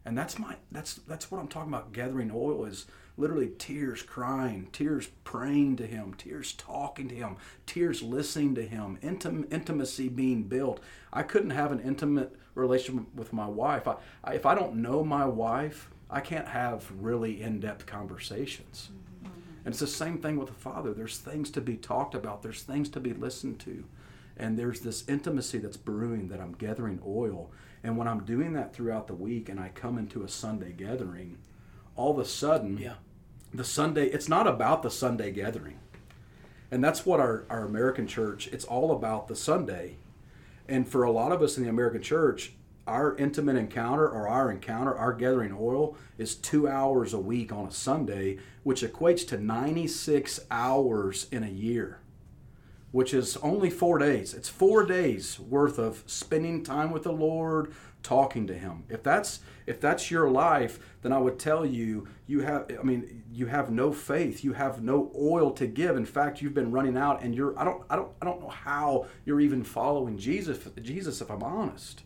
And 0.05 0.19
that's 0.19 0.39
my 0.39 0.57
that's 0.71 0.95
that's 0.95 1.31
what 1.31 1.41
I'm 1.41 1.49
talking 1.49 1.73
about. 1.73 1.93
Gathering 1.93 2.33
oil 2.35 2.65
is 2.65 2.87
literally 3.17 3.51
tears 3.59 4.03
crying, 4.03 4.69
tears 4.73 5.09
praying 5.23 5.77
to 5.77 5.87
him, 5.87 6.15
tears 6.15 6.55
talking 6.55 7.09
to 7.09 7.15
him, 7.15 7.37
tears 7.67 8.03
listening 8.03 8.55
to 8.55 8.67
him, 8.67 8.99
intim- 9.03 9.53
intimacy 9.53 10.09
being 10.09 10.45
built. 10.45 10.81
I 11.13 11.23
couldn't 11.23 11.51
have 11.51 11.73
an 11.73 11.81
intimate 11.81 12.35
relationship 12.55 13.15
with 13.15 13.33
my 13.33 13.47
wife. 13.47 13.87
I, 13.87 13.97
I, 14.25 14.35
if 14.35 14.47
I 14.47 14.55
don't 14.55 14.77
know 14.77 15.05
my 15.05 15.27
wife, 15.27 15.91
I 16.11 16.21
can't 16.21 16.49
have 16.49 16.91
really 16.99 17.43
in-depth 17.43 17.87
conversations. 17.87 18.91
Mm-hmm. 19.23 19.29
And 19.65 19.73
it's 19.73 19.81
the 19.81 19.87
same 19.87 20.19
thing 20.19 20.37
with 20.37 20.49
the 20.49 20.55
Father. 20.55 20.93
There's 20.93 21.19
things 21.19 21.51
to 21.53 21.61
be 21.61 21.77
talked 21.77 22.15
about. 22.15 22.43
There's 22.43 22.63
things 22.63 22.89
to 22.91 23.01
be 23.01 23.13
listened 23.13 23.61
to. 23.61 23.85
And 24.37 24.59
there's 24.59 24.81
this 24.81 25.07
intimacy 25.09 25.59
that's 25.59 25.77
brewing 25.77 26.29
that 26.29 26.41
I'm 26.41 26.53
gathering 26.53 27.01
oil. 27.07 27.51
And 27.85 27.97
when 27.97 28.07
I'm 28.09 28.25
doing 28.25 28.53
that 28.53 28.75
throughout 28.75 29.07
the 29.07 29.15
week 29.15 29.49
and 29.49 29.59
I 29.59 29.71
come 29.71 29.99
into 29.99 30.23
a 30.23 30.29
Sunday 30.29 30.73
gathering, 30.73 31.39
all 31.97 32.13
of 32.13 32.19
a 32.19 32.25
sudden, 32.25 32.79
Yeah. 32.79 32.95
the 33.53 33.65
Sunday, 33.65 34.07
it's 34.07 34.29
not 34.29 34.47
about 34.47 34.83
the 34.83 34.91
Sunday 34.91 35.31
gathering. 35.33 35.79
And 36.71 36.83
that's 36.83 37.05
what 37.05 37.21
our, 37.21 37.45
our 37.51 37.65
American 37.67 38.07
church, 38.07 38.49
it's 38.49 38.65
all 38.65 38.93
about 38.93 39.29
the 39.29 39.37
Sunday. 39.37 39.97
And 40.69 40.89
for 40.89 41.03
a 41.03 41.11
lot 41.11 41.33
of 41.33 41.43
us 41.43 41.57
in 41.59 41.65
the 41.65 41.69
American 41.69 42.01
church, 42.03 42.53
our 42.87 43.15
intimate 43.17 43.57
encounter 43.57 44.09
or 44.09 44.27
our 44.27 44.51
encounter, 44.51 44.95
our 44.97 45.13
gathering 45.13 45.55
oil, 45.59 45.97
is 46.19 46.35
two 46.35 46.67
hours 46.69 47.13
a 47.13 47.19
week 47.19 47.53
on 47.53 47.67
a 47.67 47.71
Sunday, 47.71 48.39
which 48.63 48.83
equates 48.83 49.27
to 49.29 49.39
96 49.39 50.41
hours 50.51 51.27
in 51.31 51.45
a 51.45 51.49
year, 51.51 51.99
which 52.93 53.13
is 53.13 53.37
only 53.39 53.71
four 53.71 53.99
days. 53.99 54.35
It's 54.35 54.49
four 54.49 54.85
days 54.85 55.41
worth 55.41 55.79
of 55.79 56.05
spending 56.07 56.63
time 56.63 56.91
with 56.91 57.03
the 57.03 57.13
Lord, 57.13 57.75
talking 58.03 58.47
to 58.47 58.55
Him. 58.55 58.85
If 58.89 59.03
that's 59.03 59.41
if 59.67 59.81
that's 59.81 60.11
your 60.11 60.29
life, 60.31 60.79
then 61.03 61.13
I 61.13 61.19
would 61.19 61.39
tell 61.39 61.65
you 61.65 62.07
you 62.27 62.41
have. 62.41 62.71
I 62.79 62.83
mean, 62.83 63.25
you 63.33 63.47
have 63.47 63.71
no 63.71 63.93
faith. 63.93 64.45
You 64.45 64.53
have 64.53 64.83
no 64.83 65.11
oil 65.19 65.51
to 65.53 65.67
give. 65.67 65.97
In 65.97 66.07
fact, 66.07 66.43
you've 66.43 66.55
been 66.55 66.71
running 66.71 66.97
out, 66.97 67.23
and 67.23 67.35
you're. 67.35 67.59
I 67.59 67.65
don't. 67.65 67.83
I 67.89 67.97
don't. 67.97 68.11
I 68.21 68.25
don't 68.25 68.41
know 68.41 68.49
how 68.49 69.07
you're 69.25 69.41
even 69.41 69.65
following 69.65 70.19
Jesus. 70.19 70.59
Jesus, 70.81 71.21
if 71.21 71.31
I'm 71.31 71.43
honest. 71.43 72.03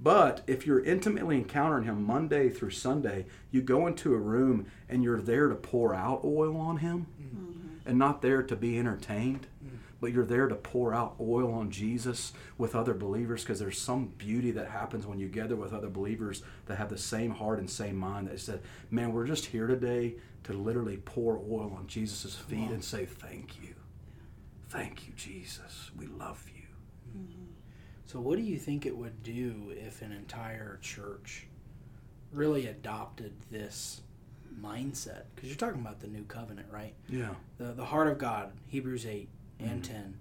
But 0.00 0.42
if 0.46 0.66
you're 0.66 0.84
intimately 0.84 1.36
encountering 1.36 1.84
him 1.84 2.04
Monday 2.04 2.50
through 2.50 2.70
Sunday, 2.70 3.26
you 3.50 3.62
go 3.62 3.86
into 3.86 4.12
a 4.12 4.18
room 4.18 4.66
and 4.88 5.02
you're 5.02 5.20
there 5.20 5.48
to 5.48 5.54
pour 5.54 5.94
out 5.94 6.24
oil 6.24 6.56
on 6.56 6.78
him 6.78 7.06
mm-hmm. 7.20 7.88
and 7.88 7.98
not 7.98 8.20
there 8.20 8.42
to 8.42 8.56
be 8.56 8.78
entertained. 8.78 9.46
Mm-hmm. 9.64 9.73
But 10.04 10.12
you're 10.12 10.26
there 10.26 10.48
to 10.48 10.54
pour 10.54 10.92
out 10.92 11.16
oil 11.18 11.50
on 11.54 11.70
Jesus 11.70 12.34
with 12.58 12.74
other 12.74 12.92
believers 12.92 13.42
because 13.42 13.58
there's 13.58 13.80
some 13.80 14.08
beauty 14.18 14.50
that 14.50 14.68
happens 14.68 15.06
when 15.06 15.18
you 15.18 15.28
gather 15.28 15.56
with 15.56 15.72
other 15.72 15.88
believers 15.88 16.42
that 16.66 16.76
have 16.76 16.90
the 16.90 16.98
same 16.98 17.30
heart 17.30 17.58
and 17.58 17.70
same 17.70 17.96
mind 17.96 18.28
that 18.28 18.38
said, 18.38 18.60
man, 18.90 19.14
we're 19.14 19.24
just 19.24 19.46
here 19.46 19.66
today 19.66 20.16
to 20.42 20.52
literally 20.52 20.98
pour 20.98 21.38
oil 21.38 21.74
on 21.78 21.86
Jesus' 21.86 22.34
feet 22.34 22.68
and 22.68 22.84
say, 22.84 23.06
thank 23.06 23.62
you. 23.62 23.74
Thank 24.68 25.06
you, 25.06 25.14
Jesus. 25.16 25.90
We 25.96 26.04
love 26.04 26.44
you. 26.54 26.66
Mm-hmm. 27.18 27.44
So, 28.04 28.20
what 28.20 28.36
do 28.36 28.42
you 28.42 28.58
think 28.58 28.84
it 28.84 28.94
would 28.94 29.22
do 29.22 29.72
if 29.74 30.02
an 30.02 30.12
entire 30.12 30.78
church 30.82 31.46
really 32.30 32.66
adopted 32.66 33.32
this 33.50 34.02
mindset? 34.60 35.22
Because 35.34 35.48
you're 35.48 35.56
talking 35.56 35.80
about 35.80 36.00
the 36.00 36.08
new 36.08 36.24
covenant, 36.24 36.66
right? 36.70 36.92
Yeah. 37.08 37.30
The, 37.56 37.72
the 37.72 37.86
heart 37.86 38.08
of 38.08 38.18
God, 38.18 38.52
Hebrews 38.66 39.06
8 39.06 39.30
Mm-hmm. 39.64 39.74
and 39.74 39.84
10. 39.84 40.18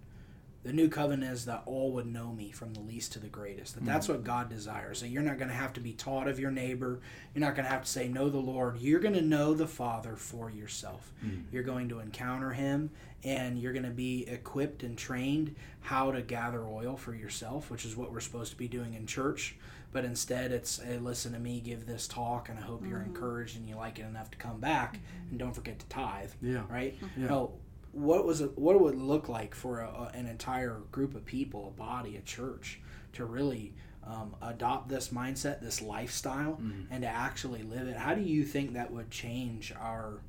The 0.63 0.71
new 0.71 0.87
covenant 0.87 1.29
is 1.33 1.45
that 1.45 1.63
all 1.65 1.91
would 1.91 2.05
know 2.05 2.31
me 2.31 2.51
from 2.51 2.73
the 2.73 2.79
least 2.79 3.11
to 3.13 3.19
the 3.19 3.27
greatest. 3.27 3.75
That 3.75 3.85
that's 3.85 4.07
mm-hmm. 4.07 4.15
what 4.15 4.23
God 4.23 4.49
desires. 4.49 5.01
That 5.01 5.09
you're 5.09 5.21
not 5.21 5.37
going 5.37 5.49
to 5.49 5.53
have 5.53 5.73
to 5.73 5.81
be 5.81 5.91
taught 5.91 6.29
of 6.29 6.39
your 6.39 6.51
neighbor. 6.51 7.01
You're 7.33 7.41
not 7.41 7.55
going 7.55 7.65
to 7.65 7.71
have 7.71 7.83
to 7.83 7.89
say 7.89 8.07
know 8.07 8.29
the 8.29 8.37
Lord. 8.37 8.79
You're 8.79 9.01
going 9.01 9.15
to 9.15 9.21
know 9.21 9.53
the 9.53 9.67
Father 9.67 10.15
for 10.15 10.49
yourself. 10.49 11.11
Mm-hmm. 11.23 11.41
You're 11.51 11.63
going 11.63 11.89
to 11.89 11.99
encounter 11.99 12.51
Him, 12.51 12.91
and 13.25 13.59
you're 13.59 13.73
going 13.73 13.83
to 13.83 13.89
be 13.89 14.25
equipped 14.25 14.83
and 14.83 14.97
trained 14.97 15.53
how 15.81 16.13
to 16.13 16.21
gather 16.21 16.65
oil 16.65 16.95
for 16.95 17.13
yourself, 17.13 17.69
which 17.69 17.83
is 17.83 17.97
what 17.97 18.13
we're 18.13 18.21
supposed 18.21 18.51
to 18.51 18.57
be 18.57 18.69
doing 18.69 18.93
in 18.93 19.05
church. 19.05 19.57
But 19.91 20.05
instead, 20.05 20.51
it's 20.51 20.79
hey, 20.81 20.97
listen 20.97 21.33
to 21.33 21.39
me 21.39 21.59
give 21.59 21.85
this 21.85 22.07
talk, 22.07 22.47
and 22.47 22.57
I 22.57 22.61
hope 22.61 22.87
you're 22.87 23.01
encouraged 23.01 23.57
and 23.57 23.67
you 23.67 23.75
like 23.75 23.99
it 23.99 24.05
enough 24.05 24.31
to 24.31 24.37
come 24.37 24.59
back, 24.59 24.99
and 25.29 25.37
don't 25.37 25.53
forget 25.53 25.77
to 25.79 25.85
tithe. 25.87 26.31
Yeah. 26.41 26.63
Right. 26.69 26.97
Yeah. 27.15 27.27
No, 27.27 27.51
what 27.93 28.25
was 28.25 28.41
it, 28.41 28.57
what 28.57 28.75
it 28.75 28.81
would 28.81 28.95
look 28.97 29.29
like 29.29 29.55
for 29.55 29.79
a, 29.79 29.87
a- 29.87 30.11
an 30.17 30.27
entire 30.27 30.81
group 30.91 31.15
of 31.15 31.25
people, 31.25 31.73
a 31.75 31.79
body, 31.79 32.17
a 32.17 32.21
church, 32.21 32.79
to 33.13 33.23
really 33.25 33.73
um, 34.05 34.35
adopt 34.41 34.89
this 34.89 35.09
mindset, 35.09 35.61
this 35.61 35.81
lifestyle, 35.81 36.59
and 36.91 37.03
to 37.03 37.07
actually 37.07 37.63
live 37.63 37.87
it? 37.87 37.95
How 37.95 38.13
do 38.13 38.21
you 38.21 38.43
think 38.43 38.73
that 38.73 38.91
would 38.91 39.09
change 39.09 39.71
our 39.79 40.19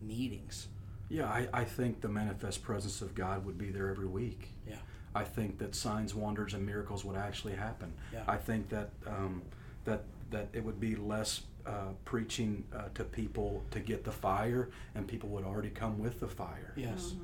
meetings? 0.00 0.68
Yeah, 1.10 1.26
I, 1.26 1.48
I 1.52 1.64
think 1.64 2.00
the 2.00 2.08
manifest 2.08 2.62
presence 2.62 3.02
of 3.02 3.14
God 3.14 3.44
would 3.44 3.58
be 3.58 3.70
there 3.70 3.88
every 3.88 4.06
week. 4.06 4.48
Yeah. 4.66 4.76
I 5.14 5.24
think 5.24 5.58
that 5.58 5.74
signs, 5.74 6.14
wonders, 6.14 6.54
and 6.54 6.64
miracles 6.64 7.04
would 7.04 7.16
actually 7.16 7.54
happen. 7.54 7.92
Yeah. 8.12 8.22
I 8.28 8.36
think 8.36 8.68
that 8.68 8.90
um, 9.06 9.42
that 9.84 10.04
that 10.30 10.48
it 10.52 10.64
would 10.64 10.80
be 10.80 10.94
less 10.96 11.42
uh, 11.66 11.92
preaching 12.04 12.64
uh, 12.74 12.84
to 12.94 13.04
people 13.04 13.62
to 13.70 13.80
get 13.80 14.04
the 14.04 14.12
fire, 14.12 14.70
and 14.94 15.06
people 15.06 15.28
would 15.30 15.44
already 15.44 15.70
come 15.70 15.98
with 15.98 16.20
the 16.20 16.28
fire. 16.28 16.72
Yes. 16.76 17.14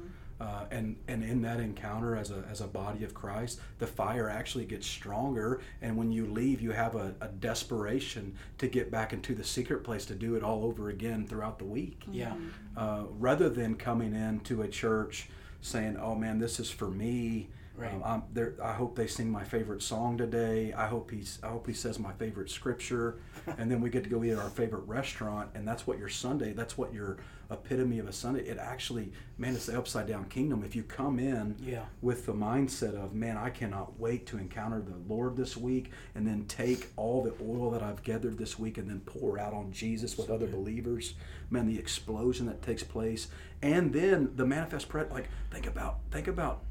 Uh, 0.41 0.65
and 0.73 0.97
and 1.07 1.23
in 1.23 1.41
that 1.43 1.61
encounter 1.61 2.17
as 2.17 2.31
a, 2.33 2.45
as 2.51 2.61
a 2.61 2.67
body 2.67 3.05
of 3.05 3.15
Christ, 3.15 3.61
the 3.79 3.87
fire 3.87 4.29
actually 4.29 4.65
gets 4.65 4.85
stronger. 4.87 5.61
And 5.81 5.97
when 5.97 6.11
you 6.11 6.27
leave, 6.27 6.61
you 6.61 6.73
have 6.73 6.97
a, 6.97 7.15
a 7.21 7.29
desperation 7.29 8.35
to 8.59 8.67
get 8.67 8.91
back 8.91 9.13
into 9.13 9.35
the 9.35 9.45
secret 9.45 9.85
place 9.85 10.05
to 10.07 10.15
do 10.15 10.35
it 10.35 10.43
all 10.43 10.65
over 10.65 10.91
again 10.91 11.27
throughout 11.27 11.59
the 11.59 11.65
week 11.65 12.03
Yeah. 12.11 12.35
uh, 12.77 13.05
rather 13.19 13.49
than 13.49 13.77
coming 13.77 14.15
into 14.15 14.63
a 14.63 14.69
church 14.69 15.29
saying, 15.61 15.97
"Oh 15.97 16.15
man, 16.17 16.39
this 16.41 16.59
is 16.61 16.69
for 16.71 16.91
me." 16.91 17.49
Right. 17.77 17.93
Um, 17.93 18.03
I'm 18.05 18.23
there. 18.33 18.55
I 18.63 18.73
hope 18.73 18.95
they 18.95 19.09
sing 19.09 19.29
my 19.31 19.43
favorite 19.43 19.83
song 19.83 20.17
today. 20.17 20.73
I 20.73 20.87
hope 20.87 21.11
he's. 21.11 21.41
I 21.43 21.49
hope 21.49 21.67
he 21.67 21.73
says 21.73 21.99
my 21.99 22.13
favorite 22.13 22.49
scripture, 22.49 23.19
and 23.59 23.69
then 23.69 23.81
we 23.81 23.91
get 23.91 24.05
to 24.05 24.11
go 24.11 24.23
eat 24.23 24.31
at 24.31 24.39
our 24.39 24.49
favorite 24.51 24.87
restaurant, 24.87 25.51
and 25.55 25.67
that's 25.67 25.85
what 25.85 25.99
your 25.99 26.09
Sunday. 26.09 26.53
That's 26.53 26.79
what 26.79 26.95
your 26.95 27.17
epitome 27.51 27.99
of 27.99 28.07
a 28.09 28.13
Sunday. 28.13 28.43
It 28.43 28.59
actually, 28.59 29.11
man, 29.39 29.55
it's 29.55 29.67
the 29.67 29.77
upside 29.77 30.07
down 30.07 30.27
kingdom. 30.27 30.63
If 30.65 30.77
you 30.77 30.85
come 30.85 31.19
in 31.19 31.57
Yeah. 31.61 31.85
with 32.01 32.27
the 32.27 32.33
mindset 32.33 32.95
of, 32.95 33.13
man, 33.13 33.37
I 33.37 33.51
cannot 33.51 33.99
wait 33.99 34.27
to 34.29 34.39
encounter 34.39 34.81
the 34.81 34.97
Lord 35.13 35.37
this 35.37 35.57
week, 35.57 35.91
and 36.15 36.25
then 36.27 36.45
take 36.47 36.91
all 36.97 37.23
the 37.25 37.35
oil 37.45 37.73
that 37.73 37.83
I've 37.83 38.05
gathered 38.05 38.39
this 38.39 38.57
week 38.57 38.79
and 38.79 38.89
then 38.89 39.01
pour 39.01 39.37
out 39.39 39.53
on 39.53 39.73
Jesus 39.73 40.17
with 40.17 40.31
other 40.31 40.47
believers, 40.47 41.15
man, 41.51 41.67
the 41.67 41.79
explosion 41.79 42.47
that 42.47 42.63
takes 42.63 42.85
place, 42.85 43.27
and 43.63 43.93
then 43.93 44.31
the 44.37 44.47
manifest 44.47 44.89
prayer. 44.89 45.09
Like, 45.11 45.29
think 45.51 45.67
about, 45.67 45.99
think 46.13 46.29
about 46.29 46.63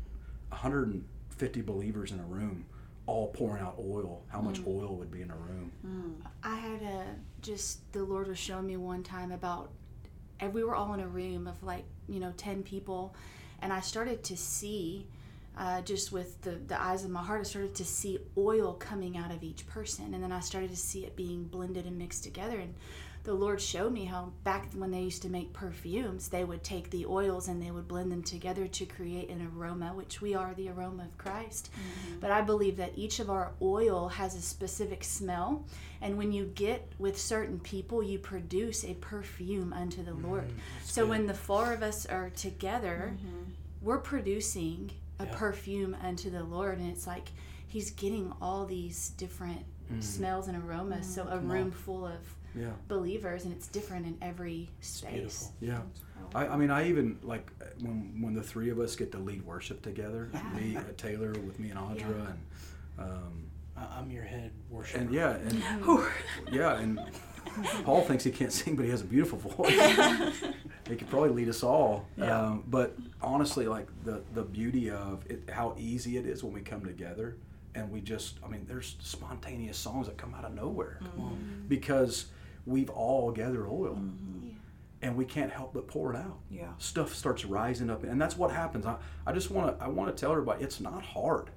150 0.53 1.61
believers 1.61 2.11
in 2.11 2.19
a 2.19 2.23
room, 2.23 2.65
all 3.05 3.27
pouring 3.29 3.61
out 3.61 3.75
oil. 3.79 4.23
How 4.29 4.39
much 4.41 4.59
oil 4.65 4.95
would 4.97 5.11
be 5.11 5.21
in 5.21 5.29
a 5.31 5.35
room? 5.35 5.71
I 6.43 6.55
had 6.55 6.81
a 6.81 7.05
just 7.41 7.91
the 7.91 8.03
Lord 8.03 8.27
was 8.27 8.37
showing 8.39 8.65
me 8.67 8.77
one 8.77 9.03
time 9.03 9.31
about, 9.31 9.71
and 10.39 10.53
we 10.53 10.63
were 10.63 10.75
all 10.75 10.93
in 10.93 10.99
a 10.99 11.07
room 11.07 11.47
of 11.47 11.61
like 11.63 11.85
you 12.07 12.19
know 12.19 12.33
ten 12.37 12.63
people, 12.63 13.15
and 13.61 13.73
I 13.73 13.81
started 13.81 14.23
to 14.25 14.37
see, 14.37 15.07
uh, 15.57 15.81
just 15.81 16.11
with 16.11 16.41
the 16.41 16.51
the 16.51 16.81
eyes 16.81 17.03
of 17.03 17.09
my 17.11 17.23
heart, 17.23 17.41
I 17.41 17.43
started 17.43 17.75
to 17.75 17.85
see 17.85 18.19
oil 18.37 18.73
coming 18.73 19.17
out 19.17 19.31
of 19.31 19.43
each 19.43 19.67
person, 19.67 20.13
and 20.13 20.23
then 20.23 20.31
I 20.31 20.39
started 20.39 20.69
to 20.69 20.77
see 20.77 21.05
it 21.05 21.15
being 21.15 21.45
blended 21.45 21.85
and 21.85 21.97
mixed 21.97 22.23
together, 22.23 22.57
and 22.59 22.75
the 23.23 23.33
Lord 23.33 23.62
showed 23.62 23.93
me 23.93 24.03
how 24.03 24.33
back 24.43 24.67
when 24.73 24.91
they 24.91 25.01
used 25.01 25.21
to 25.21 25.29
make 25.29 25.53
perfumes, 25.53 26.27
they 26.27 26.43
would 26.43 26.62
take 26.62 26.89
the 26.89 27.05
oils 27.05 27.47
and 27.47 27.62
they 27.62 27.71
would 27.71 27.88
blend 27.88 28.12
them 28.12 28.21
together 28.21 28.67
to 28.67 28.86
create 28.86 29.29
an 29.29 29.49
aroma, 29.55 29.93
which 29.93 30.21
we 30.21 30.36
are 30.36 30.53
the 30.55 30.67
aroma 30.69 31.03
of 31.03 31.17
Christ. 31.17 31.69
But 32.19 32.31
I 32.31 32.41
believe 32.41 32.75
that 32.77 32.91
each 32.97 33.19
of 33.19 33.29
our 33.29 33.51
oil 33.62 34.09
has 34.09 34.36
a 34.36 34.41
specific 34.41 35.05
smell, 35.05 35.65
and 36.01 36.17
when 36.17 36.33
you 36.33 36.51
get 36.55 36.91
with 36.99 37.17
certain 37.17 37.59
people, 37.59 38.03
you 38.03 38.19
produce 38.19 38.83
a 38.83 38.93
perfume 38.95 39.71
unto 39.71 40.03
the 40.03 40.15
Lord. 40.15 40.51
So 40.83 41.05
when 41.05 41.25
the 41.25 41.33
four 41.33 41.71
of 41.71 41.81
us 41.81 42.05
are 42.05 42.29
together, 42.31 43.13
we're 43.81 43.99
producing 43.99 44.91
a 45.19 45.25
perfume 45.27 45.95
unto 46.03 46.29
the 46.29 46.43
Lord, 46.43 46.77
and 46.77 46.89
it's 46.89 47.07
like 47.07 47.29
He's 47.67 47.91
getting 47.91 48.33
all 48.41 48.65
these 48.65 49.09
different 49.17 49.63
smells 50.01 50.47
and 50.49 50.62
aromas. 50.62 51.07
So 51.15 51.23
a 51.29 51.39
room 51.39 51.71
full 51.71 52.05
of 52.05 52.19
Yeah. 52.55 52.67
believers, 52.87 53.45
and 53.45 53.53
it's 53.53 53.67
different 53.67 54.05
in 54.05 54.17
every 54.21 54.69
space. 54.81 55.11
beautiful. 55.11 55.53
Yeah. 55.59 55.79
I, 56.35 56.47
I 56.47 56.55
mean, 56.57 56.69
I 56.71 56.87
even 56.87 57.17
like 57.23 57.51
when 57.81 58.21
when 58.21 58.33
the 58.33 58.43
three 58.43 58.69
of 58.69 58.79
us 58.79 58.95
get 58.95 59.11
to 59.13 59.17
lead 59.17 59.43
worship 59.45 59.81
together. 59.81 60.29
Yeah. 60.33 60.43
Me, 60.59 60.77
uh, 60.77 60.81
Taylor, 60.97 61.31
with 61.31 61.59
me 61.59 61.69
and 61.71 61.79
Audra, 61.79 62.27
and 62.29 62.39
um, 62.99 63.43
I- 63.77 63.99
I'm 63.99 64.09
your 64.11 64.23
head 64.23 64.51
worshiper. 64.69 64.99
and 65.01 65.11
yeah, 65.13 65.35
and 65.35 65.63
yeah, 66.51 66.77
and 66.79 66.99
Paul 67.83 68.01
thinks 68.01 68.23
he 68.23 68.31
can't 68.31 68.51
sing, 68.53 68.75
but 68.75 68.85
he 68.85 68.91
has 68.91 69.01
a 69.01 69.05
beautiful 69.05 69.37
voice. 69.37 69.73
he 70.89 70.95
could 70.95 71.09
probably 71.09 71.29
lead 71.29 71.49
us 71.49 71.61
all. 71.63 72.07
Yeah. 72.17 72.39
Um, 72.39 72.63
but 72.67 72.95
honestly, 73.21 73.67
like 73.67 73.87
the 74.03 74.21
the 74.33 74.43
beauty 74.43 74.89
of 74.89 75.23
it, 75.29 75.49
how 75.51 75.75
easy 75.77 76.17
it 76.17 76.25
is 76.25 76.43
when 76.43 76.53
we 76.53 76.61
come 76.61 76.83
together, 76.85 77.35
and 77.75 77.91
we 77.91 77.99
just, 78.01 78.37
I 78.43 78.47
mean, 78.47 78.65
there's 78.67 78.95
spontaneous 79.01 79.77
songs 79.77 80.07
that 80.07 80.17
come 80.17 80.33
out 80.33 80.45
of 80.45 80.53
nowhere, 80.55 80.99
because 81.67 82.27
we've 82.65 82.89
all 82.89 83.32
gathered 83.32 83.67
oil. 83.67 83.95
Mm-hmm. 83.95 84.49
And 85.02 85.17
we 85.17 85.26
can't 85.26 85.52
help 85.52 85.73
but 85.73 85.88
pour 85.88 86.13
it 86.13 86.17
out. 86.17 86.39
Yeah. 86.49 86.69
stuff 86.78 87.13
starts 87.13 87.43
rising 87.43 87.89
up 87.89 88.04
and 88.04 88.21
that's 88.21 88.38
what 88.38 88.52
happens. 88.52 88.86
I, 88.86 88.95
I 89.26 89.34
just 89.34 89.52
want 89.52 89.78
to 89.78 89.84
i 89.84 89.88
want 89.89 90.15
to 90.15 90.19
tell 90.19 90.32
everybody 90.32 90.63
it's 90.63 90.80
not 90.80 91.04
hard. 91.04 91.49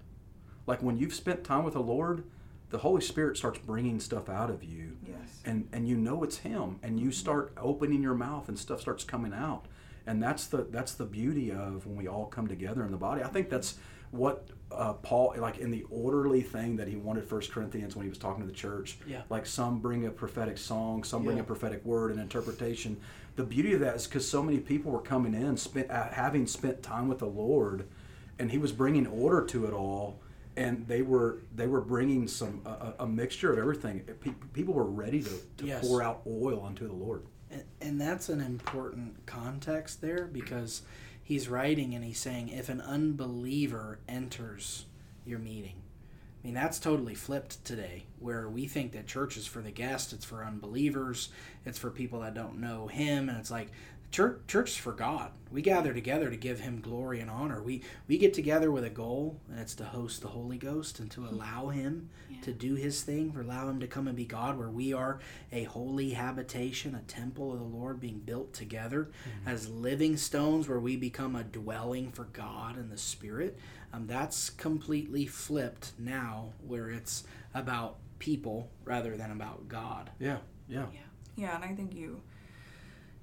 Like 0.67 0.83
when 0.83 0.97
you've 0.97 1.15
spent 1.15 1.45
time 1.45 1.63
with 1.63 1.75
the 1.75 1.81
lord 1.81 2.25
the 2.71 2.79
holy 2.79 3.01
spirit 3.01 3.37
starts 3.37 3.61
bringing 3.61 4.01
stuff 4.01 4.29
out 4.29 4.51
of 4.51 4.65
you. 4.65 4.97
Yes. 5.07 5.43
and 5.45 5.69
and 5.73 5.89
you 5.89 5.97
know 5.97 6.25
it's 6.25 6.39
him 6.39 6.81
and 6.83 6.99
you 6.99 7.07
mm-hmm. 7.07 7.13
start 7.13 7.53
opening 7.57 8.03
your 8.03 8.15
mouth 8.15 8.49
and 8.49 8.59
stuff 8.59 8.81
starts 8.81 9.05
coming 9.05 9.33
out. 9.33 9.67
And 10.09 10.21
that's 10.21 10.47
the 10.49 10.67
that's 10.69 10.95
the 10.95 11.05
beauty 11.05 11.53
of 11.53 11.87
when 11.87 11.97
we 11.97 12.09
all 12.09 12.27
come 12.27 12.49
together 12.49 12.85
in 12.85 12.91
the 12.91 12.97
body. 12.97 13.23
I 13.23 13.29
think 13.29 13.49
that's 13.49 13.77
what 14.11 14.49
uh, 14.73 14.93
paul 14.95 15.35
like 15.39 15.59
in 15.59 15.71
the 15.71 15.85
orderly 15.91 16.43
thing 16.43 16.77
that 16.77 16.89
he 16.89 16.97
wanted 16.97 17.25
first 17.25 17.53
corinthians 17.53 17.95
when 17.95 18.05
he 18.05 18.09
was 18.09 18.19
talking 18.19 18.41
to 18.43 18.47
the 18.49 18.53
church 18.57 18.99
Yeah. 19.07 19.23
like 19.31 19.47
some 19.47 19.79
bring 19.79 20.07
a 20.07 20.11
prophetic 20.11 20.59
song 20.59 21.05
some 21.05 21.23
bring 21.25 21.37
Yeah. 21.37 21.43
a 21.43 21.47
prophetic 21.47 21.85
word 21.85 22.11
and 22.11 22.21
interpretation 22.21 22.97
the 23.37 23.45
beauty 23.45 23.75
of 23.75 23.81
that 23.81 23.97
is 23.97 24.07
because 24.07 24.29
so 24.29 24.43
many 24.43 24.59
people 24.59 24.91
were 24.91 25.01
coming 25.01 25.35
in 25.35 25.57
spent 25.57 25.91
uh, 25.91 26.09
having 26.09 26.47
spent 26.47 26.83
time 26.83 27.07
with 27.09 27.19
the 27.19 27.27
lord 27.27 27.87
and 28.39 28.51
he 28.51 28.59
was 28.59 28.73
bringing 28.73 29.07
order 29.07 29.45
to 29.47 29.67
it 29.67 29.73
all 29.73 30.19
and 30.57 30.87
they 30.89 31.03
were 31.03 31.39
they 31.55 31.67
were 31.69 31.81
bringing 31.83 32.27
some 32.27 32.61
a, 32.99 33.07
mixture 33.07 33.53
of 33.53 33.59
everything 33.59 34.01
Pe- 34.21 34.31
people 34.53 34.75
were 34.75 34.85
ready 34.85 35.23
to, 35.23 35.31
to 35.59 35.67
Yes. 35.67 35.87
pour 35.87 36.03
out 36.03 36.23
oil 36.27 36.65
unto 36.65 36.87
the 36.89 36.95
lord 36.95 37.23
And, 37.51 37.63
and 37.81 38.01
that's 38.01 38.29
an 38.31 38.41
important 38.41 39.25
context 39.27 40.01
there 40.01 40.27
because 40.27 40.83
he's 41.27 41.49
writing 41.49 41.93
and 41.93 42.05
he's 42.05 42.21
saying 42.21 42.49
if 42.49 42.69
an 42.69 42.81
unbeliever 42.81 43.99
enters 44.09 44.87
your 45.25 45.41
meeting. 45.41 45.83
I 46.41 46.47
mean, 46.47 46.55
that's 46.55 46.79
totally 46.79 47.17
flipped 47.17 47.65
today, 47.65 48.05
where 48.21 48.49
we 48.49 48.69
think 48.69 48.93
that 48.93 49.09
church 49.09 49.37
is 49.37 49.49
for 49.49 49.61
the 49.61 49.73
guest, 49.73 50.13
it's 50.13 50.25
for 50.25 50.45
unbelievers, 50.45 51.31
it's 51.65 51.81
for 51.81 51.91
people 51.91 52.21
that 52.21 52.35
don't 52.35 52.61
know 52.61 52.87
him, 52.87 53.29
and 53.29 53.37
it's 53.39 53.51
like 53.51 53.73
church 54.11 54.41
church 54.49 54.71
is 54.71 54.77
for 54.77 54.93
God. 54.93 55.31
We 55.51 55.63
gather 55.63 55.95
together 55.95 56.29
to 56.29 56.37
give 56.37 56.61
him 56.61 56.81
glory 56.81 57.21
and 57.21 57.31
honor. 57.31 57.63
We 57.63 57.83
we 58.09 58.19
get 58.19 58.35
together 58.35 58.71
with 58.71 58.85
a 58.85 58.91
goal 58.91 59.41
and 59.51 59.59
it's 59.61 59.75
to 59.77 59.85
host 59.85 60.23
the 60.23 60.29
Holy 60.29 60.59
Ghost 60.59 60.99
and 61.01 61.11
to 61.13 61.27
allow 61.27 61.69
him 61.69 62.11
Yeah. 62.29 62.41
to 62.43 62.53
do 62.53 62.75
his 62.75 63.03
thing, 63.03 63.33
to 63.33 63.41
allow 63.41 63.69
him 63.69 63.81
to 63.81 63.87
come 63.87 64.09
and 64.09 64.17
be 64.17 64.25
God 64.25 64.59
where 64.59 64.69
we 64.71 64.93
are 64.93 65.21
a 65.53 65.65
holy 65.65 66.11
habitation, 66.11 66.95
a 66.95 67.03
temple 67.03 67.53
of 67.53 67.59
the 67.61 67.65
Lord 67.65 68.01
being 68.01 68.19
built 68.21 68.53
together 68.53 69.11
as 69.47 69.69
living 69.71 70.17
stones 70.17 70.69
where 70.69 70.81
we 70.81 70.97
become 70.97 71.37
a 71.37 71.45
dwelling 71.45 72.11
for 72.11 72.25
God 72.25 72.77
and 72.77 72.91
the 72.91 72.99
Spirit. 72.99 73.59
Um, 73.93 74.07
that's 74.07 74.51
completely 74.51 75.27
flipped 75.27 75.93
now 75.99 76.53
where 76.67 76.91
it's 76.91 77.25
about 77.55 77.97
people 78.19 78.69
rather 78.85 79.17
than 79.17 79.31
about 79.31 79.69
God. 79.69 80.11
Yeah, 80.19 80.39
Yeah, 80.69 80.87
yeah. 80.93 81.01
Yeah, 81.37 81.55
and 81.55 81.65
I 81.65 81.75
think 81.75 81.95
you 81.95 82.21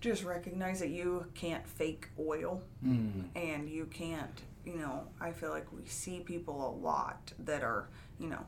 just 0.04 0.24
recognize 0.26 0.80
that 0.82 0.90
you 0.90 1.26
can't 1.34 1.66
fake 1.68 2.10
oil 2.20 2.62
Mm. 2.86 3.30
and 3.36 3.70
you 3.70 3.86
can't, 3.86 4.42
you 4.66 4.76
know, 4.76 5.08
I 5.22 5.32
feel 5.32 5.50
like 5.50 5.72
we 5.72 5.86
see 5.86 6.20
people 6.20 6.68
a 6.70 6.74
lot 6.86 7.32
that 7.40 7.64
are, 7.64 7.88
you 8.20 8.28
know, 8.28 8.46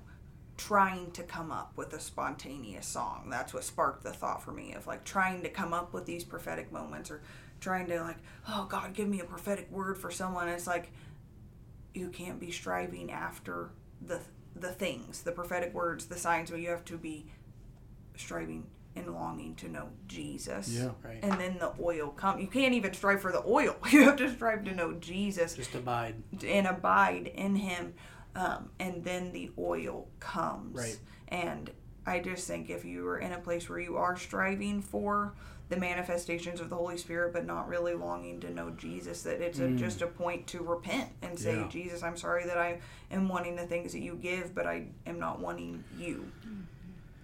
trying 0.57 1.11
to 1.11 1.23
come 1.23 1.51
up 1.51 1.71
with 1.77 1.93
a 1.93 1.99
spontaneous 1.99 2.85
song. 2.85 3.29
That's 3.29 3.53
what 3.53 3.63
sparked 3.63 4.03
the 4.03 4.11
thought 4.11 4.43
for 4.43 4.51
me 4.51 4.73
of 4.73 4.85
like 4.85 5.05
trying 5.05 5.43
to 5.43 5.49
come 5.49 5.73
up 5.73 5.93
with 5.93 6.05
these 6.05 6.25
prophetic 6.25 6.71
moments 6.73 7.09
or 7.09 7.21
trying 7.61 7.87
to 7.87 8.01
like, 8.01 8.17
oh 8.49 8.65
God, 8.69 8.93
give 8.93 9.07
me 9.07 9.21
a 9.21 9.25
prophetic 9.25 9.71
word 9.71 9.97
for 9.97 10.11
someone. 10.11 10.49
It's 10.49 10.67
like 10.67 10.91
you 11.93 12.09
can't 12.09 12.39
be 12.39 12.51
striving 12.51 13.11
after 13.11 13.69
the 14.05 14.19
the 14.57 14.71
things, 14.71 15.21
the 15.23 15.31
prophetic 15.31 15.73
words, 15.73 16.05
the 16.05 16.17
signs, 16.17 16.49
but 16.51 16.59
you 16.59 16.69
have 16.69 16.85
to 16.85 16.97
be 16.97 17.25
striving 18.17 18.65
and 18.95 19.13
longing 19.13 19.55
to 19.55 19.69
know 19.69 19.89
Jesus. 20.07 20.69
Yeah. 20.69 20.91
Right. 21.03 21.19
And 21.21 21.39
then 21.39 21.57
the 21.59 21.73
oil 21.81 22.09
come. 22.09 22.39
You 22.39 22.47
can't 22.47 22.73
even 22.73 22.93
strive 22.93 23.21
for 23.21 23.31
the 23.31 23.43
oil. 23.45 23.75
You 23.91 24.03
have 24.03 24.15
to 24.17 24.29
strive 24.33 24.63
to 24.65 24.75
know 24.75 24.93
Jesus 24.93 25.55
Just 25.55 25.75
abide. 25.75 26.15
and 26.45 26.67
abide 26.67 27.27
in 27.27 27.55
Him, 27.55 27.93
um, 28.35 28.69
and 28.79 29.03
then 29.03 29.31
the 29.31 29.51
oil 29.57 30.07
comes. 30.19 30.75
Right. 30.77 30.97
And 31.27 31.71
I 32.05 32.19
just 32.19 32.47
think 32.47 32.69
if 32.69 32.85
you 32.85 33.07
are 33.07 33.17
in 33.19 33.31
a 33.33 33.39
place 33.39 33.67
where 33.69 33.79
you 33.79 33.97
are 33.97 34.15
striving 34.17 34.81
for 34.81 35.33
the 35.67 35.77
manifestations 35.77 36.61
of 36.61 36.69
the 36.69 36.75
Holy 36.75 36.95
Spirit, 36.97 37.33
but 37.33 37.43
not 37.45 37.67
really 37.67 37.95
longing 37.95 38.39
to 38.41 38.53
know 38.53 38.69
Jesus, 38.71 39.23
that 39.23 39.41
it's 39.41 39.57
a, 39.57 39.71
just 39.71 40.03
a 40.03 40.07
point 40.07 40.45
to 40.47 40.59
repent 40.59 41.09
and 41.23 41.39
say, 41.39 41.55
Yeah. 41.55 41.67
Jesus, 41.67 42.03
I'm 42.03 42.17
sorry 42.17 42.45
that 42.45 42.57
I 42.59 42.79
am 43.09 43.27
wanting 43.27 43.55
the 43.55 43.65
things 43.65 43.91
that 43.93 44.01
you 44.01 44.15
give, 44.15 44.53
but 44.53 44.67
I 44.67 44.85
am 45.07 45.19
not 45.19 45.39
wanting 45.39 45.83
you. 45.97 46.31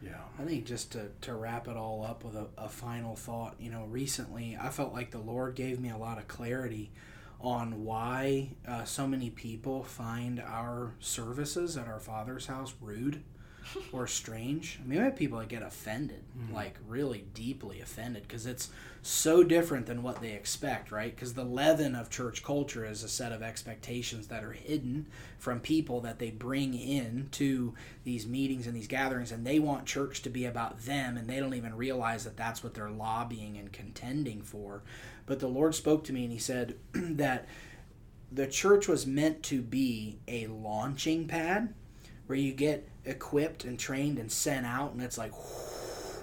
Yeah. 0.04 0.22
I 0.40 0.44
think 0.46 0.66
just 0.66 0.92
to, 0.94 1.10
to 1.22 1.36
wrap 1.36 1.68
it 1.68 1.78
all 1.78 2.04
up 2.04 2.24
with 2.24 2.36
a, 2.36 2.48
a 2.58 2.70
final 2.70 3.16
thought, 3.16 3.56
you 3.60 3.70
know, 3.70 3.86
recently 3.86 4.58
I 4.60 4.70
felt 4.70 4.94
like 4.94 5.12
the 5.12 5.20
Lord 5.20 5.56
gave 5.56 5.80
me 5.80 5.90
a 5.90 5.98
lot 5.98 6.18
of 6.18 6.28
clarity 6.28 6.92
on 7.40 7.86
why 7.86 8.50
uh, 8.68 8.84
so 8.84 9.08
many 9.08 9.30
people 9.30 9.84
find 9.84 10.40
our 10.40 10.94
services 11.00 11.78
at 11.78 11.88
our 11.88 12.00
Father's 12.00 12.48
house 12.48 12.74
rude 12.82 13.24
or 13.92 14.08
strange. 14.08 14.80
I 14.84 14.88
mean, 14.88 15.00
we 15.00 15.06
have 15.06 15.16
people 15.16 15.40
that 15.40 15.48
get 15.48 15.62
offended, 15.62 16.24
mm. 16.38 16.54
like 16.54 16.78
really 16.88 17.26
deeply 17.34 17.82
offended, 17.82 18.24
because 18.24 18.46
it's 18.46 18.70
so 19.02 19.44
different 19.44 19.86
than 19.86 20.04
what 20.04 20.22
they 20.22 20.34
expect, 20.34 20.92
right? 20.92 21.14
Because 21.16 21.34
the 21.34 21.44
leaven 21.44 21.96
of 21.96 22.10
church 22.10 22.44
culture 22.44 22.86
is 22.86 23.04
a 23.04 23.10
set 23.10 23.32
of 23.32 23.42
expectations 23.42 24.28
that 24.28 24.44
are 24.44 24.52
hidden 24.52 25.08
from 25.38 25.60
people 25.60 26.02
that 26.02 26.20
they 26.20 26.30
bring 26.30 26.74
in 26.74 27.30
to 27.32 27.74
these 28.04 28.28
meetings 28.28 28.68
and 28.68 28.76
these 28.76 28.88
gatherings, 28.88 29.32
and 29.32 29.46
they 29.46 29.60
want 29.60 29.86
church 29.86 30.22
to 30.24 30.30
be 30.30 30.46
about 30.46 30.80
them, 30.82 31.18
and 31.18 31.28
they 31.28 31.40
don't 31.40 31.56
even 31.56 31.76
realize 31.76 32.24
that 32.24 32.38
that's 32.38 32.64
what 32.64 32.74
they're 32.74 32.90
lobbying 32.90 33.58
and 33.58 33.72
contending 33.72 34.42
for. 34.42 34.84
But 35.26 35.40
the 35.40 35.48
Lord 35.48 35.76
spoke 35.76 36.04
to 36.06 36.14
me, 36.14 36.24
and 36.24 36.34
He 36.34 36.40
said 36.40 36.76
that 36.94 37.48
the 38.32 38.48
church 38.48 38.88
was 38.88 39.06
meant 39.06 39.44
to 39.44 39.62
be 39.62 40.20
a 40.28 40.48
launching 40.48 41.28
pad 41.28 41.74
where 42.28 42.38
you 42.38 42.54
get 42.54 42.88
equipped 43.06 43.64
and 43.64 43.80
trained 43.80 44.20
and 44.20 44.32
sent 44.32 44.66
out 44.66 44.94
and 44.94 45.02
it's 45.02 45.18
like 45.18 45.34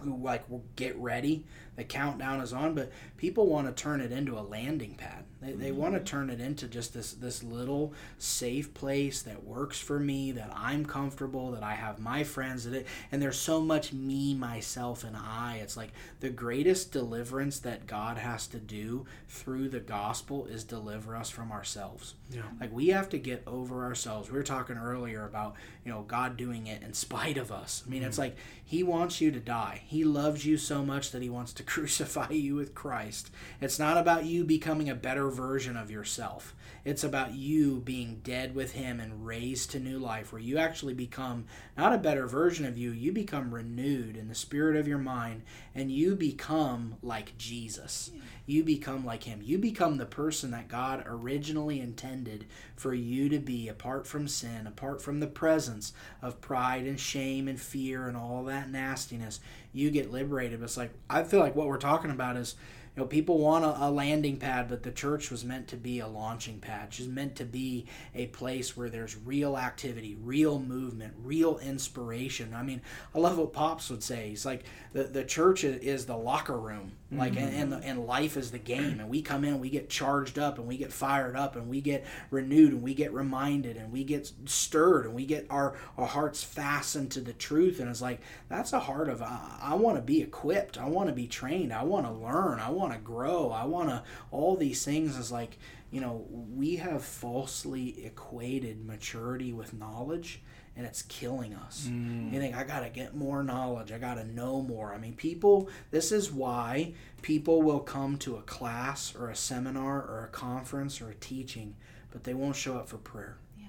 like 0.05 0.45
get 0.77 0.97
ready. 0.97 1.45
The 1.77 1.85
countdown 1.85 2.41
is 2.41 2.53
on 2.53 2.75
but 2.75 2.91
people 3.17 3.47
want 3.47 3.67
to 3.67 3.83
turn 3.83 4.01
it 4.01 4.13
into 4.13 4.39
a 4.39 4.41
landing 4.41 4.95
pad 4.95 5.25
they, 5.41 5.53
they 5.53 5.73
want 5.73 5.95
to 5.95 6.01
turn 6.01 6.31
it 6.31 6.41
into 6.41 6.67
just 6.67 6.95
this 6.95 7.13
this 7.13 7.43
little 7.43 7.93
safe 8.19 8.73
place 8.75 9.23
that 9.23 9.45
works 9.45 9.81
for 9.81 9.99
me 9.99 10.33
that 10.33 10.51
i'm 10.55 10.85
comfortable 10.85 11.51
that 11.53 11.63
i 11.63 11.75
have 11.75 11.99
my 11.99 12.25
friends 12.25 12.65
that 12.65 12.75
it 12.75 12.87
and 13.13 13.21
there's 13.23 13.39
so 13.39 13.61
much 13.61 13.93
me 13.93 14.35
myself 14.35 15.05
and 15.05 15.17
i 15.17 15.59
it's 15.63 15.77
like 15.77 15.93
the 16.21 16.31
greatest 16.31 16.93
deliverance 16.93 17.59
that 17.61 17.87
god 17.87 18.17
has 18.19 18.47
to 18.47 18.59
do 18.59 19.07
through 19.29 19.69
the 19.69 19.81
gospel 19.81 20.47
is 20.47 20.65
deliver 20.65 21.15
us 21.17 21.31
from 21.31 21.53
ourselves 21.53 22.15
Yeah. 22.31 22.43
like 22.61 22.73
we 22.73 22.89
have 22.89 23.09
to 23.11 23.19
get 23.19 23.43
over 23.47 23.85
ourselves. 23.85 24.31
We 24.31 24.37
were 24.37 24.43
talking 24.45 24.77
earlier 24.77 25.25
about, 25.25 25.55
you 25.85 25.91
know, 25.93 26.03
God 26.03 26.37
doing 26.37 26.67
it 26.67 26.83
in 26.83 26.95
spite 26.95 27.37
of 27.37 27.51
us. 27.51 27.83
I 27.87 27.91
mean, 27.91 28.03
it's 28.03 28.15
mm-hmm. 28.15 28.23
like 28.23 28.37
he 28.65 28.83
wants 28.83 29.21
you 29.21 29.31
to 29.31 29.41
die. 29.41 29.83
He 29.87 30.05
loves 30.05 30.45
you 30.45 30.57
so 30.57 30.85
much 30.85 31.11
that 31.11 31.23
he 31.23 31.31
wants 31.31 31.53
to 31.55 31.63
crucify 31.73 32.31
you 32.31 32.55
with 32.55 32.75
Christ. 32.75 33.31
It's 33.61 33.79
not 33.79 33.97
about 33.97 34.25
you 34.25 34.45
becoming 34.45 34.89
a 34.89 34.95
better 34.95 35.28
version 35.31 35.77
of 35.77 35.91
yourself. 35.91 36.55
It's 36.85 37.05
about 37.05 37.35
you 37.35 37.81
being 37.81 38.21
dead 38.23 38.55
with 38.55 38.73
him 38.73 39.01
and 39.01 39.27
raised 39.27 39.71
to 39.73 39.81
new 39.81 39.99
life 39.99 40.33
where 40.33 40.41
you 40.41 40.59
actually 40.59 40.95
become 40.95 41.45
not 41.77 41.93
a 41.93 41.99
better 41.99 42.27
version 42.27 42.65
of 42.65 42.79
you, 42.79 42.91
you 42.93 43.13
become 43.13 43.55
renewed 43.55 44.17
in 44.17 44.29
the 44.29 44.35
spirit 44.35 44.77
of 44.77 44.89
your 44.89 44.99
mind 44.99 45.43
and 45.75 45.91
you 45.91 46.15
become 46.15 46.97
like 47.03 47.37
Jesus. 47.37 48.11
You 48.47 48.65
become 48.65 49.05
like 49.05 49.25
him. 49.25 49.41
You 49.43 49.59
become 49.59 49.99
the 49.99 50.07
person 50.07 50.51
that 50.53 50.69
God 50.69 51.05
originally 51.07 51.81
intended 51.81 52.47
for 52.77 52.95
you 52.95 53.29
to 53.29 53.39
be 53.39 53.69
apart 53.69 54.07
from 54.07 54.27
sin, 54.27 54.67
apart 54.67 55.03
from 55.03 55.21
the 55.21 55.27
presence 55.27 55.93
of 56.23 56.41
pride 56.41 56.87
and 56.87 56.99
shame 56.99 57.49
and 57.49 57.61
fear 57.61 58.09
and 58.09 58.17
all 58.17 58.45
that 58.45 58.71
nastiness. 58.71 59.41
You 59.73 59.91
get 59.91 60.11
liberated. 60.11 60.63
It's 60.63 60.79
like, 60.79 60.93
I 61.11 61.25
feel 61.25 61.41
like 61.41 61.55
what 61.55 61.67
we're 61.67 61.77
talking 61.77 62.11
about 62.11 62.37
is 62.37 62.55
you 62.97 63.03
know, 63.03 63.07
people 63.07 63.39
want 63.39 63.65
a, 63.65 63.85
a 63.85 63.91
landing 63.91 64.37
pad, 64.37 64.69
but 64.69 64.83
the 64.83 64.91
church 64.91 65.31
was 65.31 65.45
meant 65.45 65.69
to 65.69 65.77
be 65.77 66.01
a 66.01 66.07
launching 66.07 66.59
pad. 66.59 66.93
She's 66.93 67.09
meant 67.09 67.37
to 67.37 67.45
be 67.45 67.87
a 68.15 68.27
place 68.27 68.77
where 68.77 68.89
there's 68.89 69.17
real 69.17 69.57
activity, 69.57 70.17
real 70.23 70.59
movement, 70.59 71.15
real 71.23 71.59
inspiration. 71.59 72.55
I 72.55 72.63
mean, 72.63 72.83
I 73.15 73.19
love 73.19 73.39
what 73.39 73.53
Pops 73.53 73.91
would 73.91 74.03
say. 74.03 74.31
He's 74.31 74.47
like, 74.47 74.65
the, 74.93 75.05
the 75.05 75.25
church 75.25 75.65
is 75.65 76.07
the 76.07 76.17
locker 76.17 76.59
room, 76.59 76.93
like, 77.11 77.33
mm-hmm. 77.33 77.47
and, 77.47 77.73
and, 77.73 77.85
and 77.85 78.07
life 78.07 78.37
is 78.37 78.51
the 78.51 78.59
game. 78.59 79.01
And 79.01 79.09
we 79.09 79.23
come 79.23 79.43
in, 79.45 79.61
we 79.61 79.71
get 79.71 79.89
charged 79.89 80.39
up, 80.39 80.59
and 80.59 80.67
we 80.67 80.77
get 80.77 80.93
fired 80.93 81.37
up, 81.37 81.57
and 81.57 81.69
we 81.69 81.81
get 81.81 82.05
renewed, 82.31 82.73
and 82.73 82.83
we 82.83 82.93
get 82.93 83.13
reminded, 83.15 83.79
and 83.79 83.91
we 83.91 84.05
get 84.05 84.31
stirred, 84.45 85.07
and 85.07 85.15
we 85.15 85.25
get 85.25 85.47
our, 85.49 85.75
our 85.97 86.07
hearts 86.07 86.43
fastened 86.45 87.11
to 87.13 87.21
the 87.21 87.33
truth. 87.33 87.81
And 87.81 87.89
it's 87.89 88.03
like, 88.03 88.21
that's 88.49 88.75
a 88.75 88.81
heart 88.81 89.09
of, 89.09 89.23
I, 89.23 89.59
I 89.61 89.75
want 89.75 89.97
to 89.97 90.03
be 90.03 90.21
equipped. 90.21 90.77
I 90.77 90.87
want 90.87 91.09
to 91.09 91.15
be 91.15 91.27
trained. 91.27 91.73
I 91.73 91.85
want 91.85 92.05
to 92.05 92.13
learn. 92.13 92.61
I 92.61 92.71
want 92.71 92.93
to 92.93 92.99
grow. 92.99 93.51
I 93.51 93.65
want 93.65 93.89
to, 93.89 94.03
all 94.31 94.57
these 94.57 94.85
things 94.85 95.17
is 95.17 95.33
like, 95.33 95.57
you 95.91 96.03
know, 96.03 96.27
we 96.31 96.77
have 96.77 97.03
falsely 97.03 98.05
equated 98.05 98.85
maturity 98.85 99.55
with 99.55 99.73
knowledge 99.73 100.43
and 100.79 100.87
it's 100.87 101.03
killing 101.03 101.55
us. 101.55 101.89
Mm. 101.91 102.33
You 102.33 102.39
think 102.39 102.57
I 102.57 102.63
got 102.63 102.81
to 102.81 102.89
get 102.89 103.15
more 103.15 103.43
knowledge, 103.43 103.91
I 103.91 103.99
got 103.99 104.15
to 104.15 104.25
know 104.25 104.63
more. 104.63 104.95
I 104.95 104.99
mean, 104.99 105.15
people, 105.15 105.69
this 105.91 106.13
is 106.13 106.31
why 106.31 106.95
people 107.21 107.63
will 107.63 107.81
come 107.81 108.17
to 108.19 108.37
a 108.37 108.43
class 108.43 109.13
or 109.15 109.29
a 109.29 109.35
seminar 109.35 109.97
or 109.97 110.25
a 110.25 110.29
conference 110.29 111.01
or 111.01 111.11
a 111.11 111.17
teaching, 111.17 111.75
but 112.13 112.23
they 112.23 112.33
won't 112.33 112.55
show 112.55 112.77
up 112.77 112.89
for 112.89 112.97
prayer. 112.97 113.39
Yeah. 113.59 113.67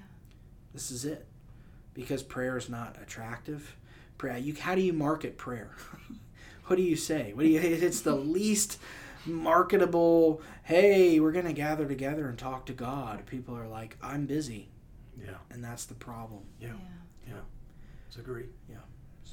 This 0.72 0.92
is 0.92 1.04
it. 1.04 1.26
Because 1.94 2.22
prayer 2.22 2.56
is 2.56 2.70
not 2.70 2.96
attractive. 3.02 3.76
Prayer, 4.16 4.38
you 4.38 4.54
how 4.54 4.76
do 4.76 4.80
you 4.80 4.92
market 4.92 5.36
prayer? 5.36 5.74
what 6.66 6.76
do 6.76 6.82
you 6.82 6.94
say? 6.94 7.32
What 7.34 7.42
do 7.42 7.48
you 7.48 7.58
it's 7.60 8.02
the 8.02 8.14
least 8.14 8.78
marketable, 9.26 10.40
hey, 10.62 11.18
we're 11.18 11.32
going 11.32 11.44
to 11.44 11.52
gather 11.52 11.86
together 11.86 12.28
and 12.28 12.38
talk 12.38 12.66
to 12.66 12.72
God. 12.72 13.26
People 13.26 13.56
are 13.56 13.66
like, 13.66 13.96
I'm 14.00 14.26
busy, 14.26 14.68
Yeah. 15.18 15.32
and 15.50 15.62
that's 15.62 15.84
the 15.86 15.94
problem. 15.94 16.42
Yeah. 16.60 16.72
Yeah. 17.26 17.34
It's 18.08 18.16
agree. 18.16 18.46
Yeah. 18.68 18.76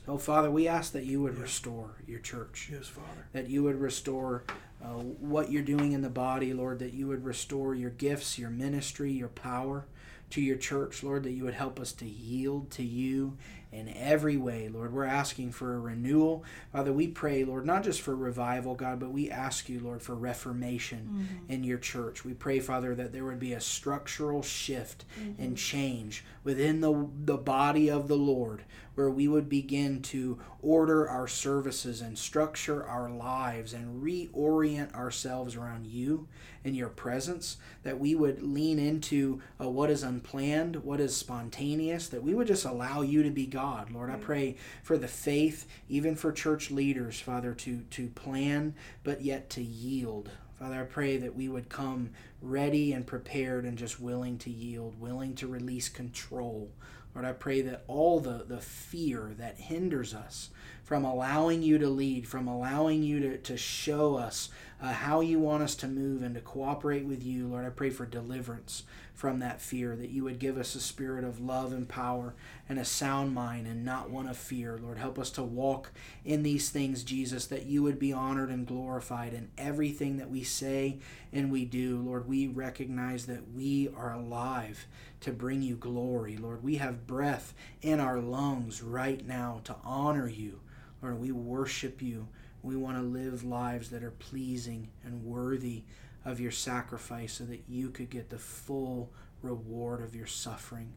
So, 0.06 0.18
Father, 0.18 0.50
we 0.52 0.68
ask 0.68 0.94
that 0.94 1.06
you 1.06 1.22
would 1.22 1.38
restore 1.38 1.96
your 2.08 2.20
church, 2.20 2.70
Yes, 2.72 2.88
Father. 2.88 3.28
that 3.34 3.50
you 3.50 3.64
would 3.64 3.80
restore 3.82 4.44
uh, 4.82 4.88
what 5.20 5.52
you're 5.52 5.64
doing 5.64 5.92
in 5.92 6.02
the 6.02 6.10
body, 6.10 6.54
Lord, 6.54 6.80
that 6.80 6.94
you 6.94 7.08
would 7.08 7.26
restore 7.26 7.74
your 7.76 7.90
gifts, 7.90 8.38
your 8.40 8.50
ministry, 8.50 9.12
your 9.12 9.28
power 9.28 9.86
to 10.30 10.42
your 10.42 10.58
church, 10.58 11.04
Lord, 11.04 11.24
that 11.24 11.32
you 11.32 11.44
would 11.44 11.54
help 11.56 11.80
us 11.80 11.92
to 11.94 12.06
yield 12.06 12.70
to 12.72 12.84
you 12.84 13.38
in 13.72 13.90
every 13.90 14.38
way, 14.38 14.70
Lord. 14.70 14.94
We're 14.94 15.04
asking 15.04 15.52
for 15.52 15.76
a 15.76 15.80
renewal. 15.80 16.44
Father, 16.72 16.94
we 16.94 17.08
pray, 17.08 17.44
Lord, 17.44 17.66
not 17.66 17.84
just 17.84 18.02
for 18.02 18.16
revival, 18.16 18.76
God, 18.76 19.00
but 19.00 19.12
we 19.12 19.30
ask 19.30 19.68
you, 19.68 19.80
Lord, 19.80 20.02
for 20.02 20.16
reformation 20.16 21.10
mm-hmm. 21.12 21.52
in 21.52 21.64
your 21.64 21.78
church. 21.78 22.24
We 22.24 22.34
pray, 22.34 22.60
Father, 22.60 22.96
that 22.96 23.12
there 23.12 23.26
would 23.26 23.40
be 23.40 23.54
a 23.54 23.62
structural 23.62 24.42
shift 24.42 25.06
mm-hmm. 25.20 25.42
and 25.42 25.58
change 25.58 26.24
within 26.44 26.80
the, 26.80 27.10
the 27.26 27.38
body 27.38 27.90
of 27.90 28.08
the 28.08 28.16
Lord, 28.16 28.64
where 28.96 29.10
we 29.10 29.28
would 29.28 29.50
begin 29.50 30.02
to 30.02 30.40
order 30.62 31.08
our 31.08 31.28
services 31.28 32.02
and 32.02 32.18
structure 32.18 32.86
our 32.86 33.10
lives 33.10 33.74
and 33.74 34.02
reorient 34.02 34.94
ourselves 34.96 35.56
around 35.56 35.86
you 35.86 36.28
and 36.64 36.76
your 36.76 36.90
presence, 36.90 37.58
that 37.84 38.00
we 38.00 38.16
would 38.16 38.42
lean 38.42 38.80
into 38.80 39.42
uh, 39.62 39.70
what 39.70 39.90
is 39.90 40.04
unplanned, 40.04 40.78
what 40.78 41.00
is 41.00 41.16
spontaneous, 41.16 42.08
that 42.08 42.24
we 42.24 42.34
would 42.34 42.48
just 42.48 42.66
allow 42.66 43.02
you 43.02 43.24
to 43.24 43.30
be 43.30 43.46
God. 43.58 43.90
Lord, 43.90 44.12
I 44.12 44.18
mm. 44.18 44.22
pray 44.22 44.56
for 44.84 45.00
the 45.00 45.08
faith, 45.08 45.66
even 45.90 46.16
for 46.16 46.32
church 46.32 46.70
leaders, 46.70 47.20
Father, 47.20 47.56
to, 47.56 47.82
to 47.90 48.08
plan, 48.10 48.76
but 49.04 49.24
yet 49.24 49.50
to 49.52 49.64
yield. 49.64 50.30
Father, 50.60 50.82
I 50.82 50.86
pray 50.86 51.18
that 51.18 51.36
we 51.36 51.50
would 51.50 51.68
come 51.68 52.12
ready 52.40 52.94
and 52.94 53.08
prepared 53.08 53.66
and 53.66 53.76
just 53.76 54.00
willing 54.00 54.38
to 54.40 54.52
yield, 54.52 55.00
willing 55.00 55.34
to 55.38 55.48
release 55.48 55.90
control 55.90 56.70
Lord, 57.18 57.26
I 57.26 57.34
pray 57.34 57.62
that 57.62 57.84
all 57.88 58.20
the, 58.20 58.46
the 58.48 58.60
fear 58.60 59.34
that 59.40 59.58
hinders 59.58 60.14
us 60.14 60.52
from 60.84 61.04
allowing 61.04 61.64
you 61.64 61.80
to 61.80 61.90
lead, 61.90 62.28
from 62.28 62.48
allowing 62.48 63.02
you 63.02 63.20
to, 63.22 63.38
to 63.40 63.58
show 63.58 64.18
us 64.18 64.50
uh, 64.82 64.94
how 64.94 65.22
you 65.22 65.40
want 65.40 65.64
us 65.64 65.76
to 65.76 65.88
move 65.88 66.22
and 66.22 66.36
to 66.36 66.42
cooperate 66.42 67.06
with 67.06 67.24
you, 67.24 67.48
Lord, 67.48 67.66
I 67.66 67.70
pray 67.70 67.90
for 67.90 68.06
deliverance 68.06 68.84
from 69.16 69.40
that 69.40 69.60
fear, 69.60 69.96
that 69.96 70.12
you 70.12 70.24
would 70.26 70.38
give 70.38 70.60
us 70.60 70.76
a 70.76 70.80
spirit 70.80 71.24
of 71.24 71.40
love 71.42 71.74
and 71.74 71.90
power 71.90 72.36
and 72.70 72.78
a 72.78 72.86
sound 72.86 73.34
mind 73.34 73.66
and 73.66 73.84
not 73.84 74.12
one 74.12 74.28
of 74.28 74.38
fear. 74.38 74.78
Lord, 74.78 75.00
help 75.00 75.18
us 75.18 75.32
to 75.32 75.44
walk 75.44 75.92
in 76.24 76.44
these 76.44 76.70
things, 76.70 77.04
Jesus, 77.04 77.48
that 77.48 77.66
you 77.66 77.82
would 77.82 77.98
be 77.98 78.14
honored 78.14 78.50
and 78.50 78.68
glorified 78.68 79.34
in 79.34 79.50
everything 79.58 80.18
that 80.18 80.30
we 80.30 80.44
say 80.44 81.00
and 81.34 81.52
we 81.52 81.66
do. 81.66 81.98
Lord, 81.98 82.28
we 82.28 82.46
recognize 82.46 83.26
that 83.26 83.52
we 83.56 83.90
are 83.98 84.14
alive 84.14 84.86
to 85.22 85.32
bring 85.32 85.64
you 85.64 85.76
glory. 85.76 86.38
Lord, 86.38 86.64
we 86.64 86.76
have 86.76 87.08
breath 87.08 87.56
in 87.82 88.00
our 88.00 88.20
lungs 88.20 88.84
right 88.84 89.26
now 89.26 89.62
to 89.64 89.76
honor 89.84 90.28
you. 90.28 90.60
Lord, 91.02 91.20
we 91.20 91.32
worship 91.32 92.04
you. 92.04 92.28
We 92.64 92.76
want 92.76 92.98
to 92.98 93.04
live 93.04 93.44
lives 93.44 93.90
that 93.90 94.04
are 94.04 94.12
pleasing 94.12 94.90
and 95.04 95.24
worthy 95.24 95.84
of 96.26 96.40
your 96.40 96.52
sacrifice 96.52 97.34
so 97.34 97.46
that 97.46 97.64
you 97.68 97.90
could 97.90 98.10
get 98.10 98.30
the 98.30 98.40
full 98.40 99.12
reward 99.42 100.02
of 100.02 100.16
your 100.16 100.28
suffering. 100.28 100.94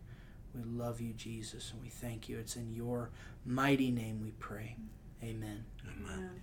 We 0.55 0.63
love 0.65 1.01
you, 1.01 1.13
Jesus, 1.13 1.71
and 1.73 1.81
we 1.81 1.89
thank 1.89 2.29
you. 2.29 2.39
It's 2.39 2.57
in 2.57 2.73
your 2.73 3.11
mighty 3.45 3.91
name 3.91 4.21
we 4.23 4.33
pray. 4.33 4.77
Amen. 5.23 5.65
Amen. 5.87 6.13
Amen. 6.13 6.41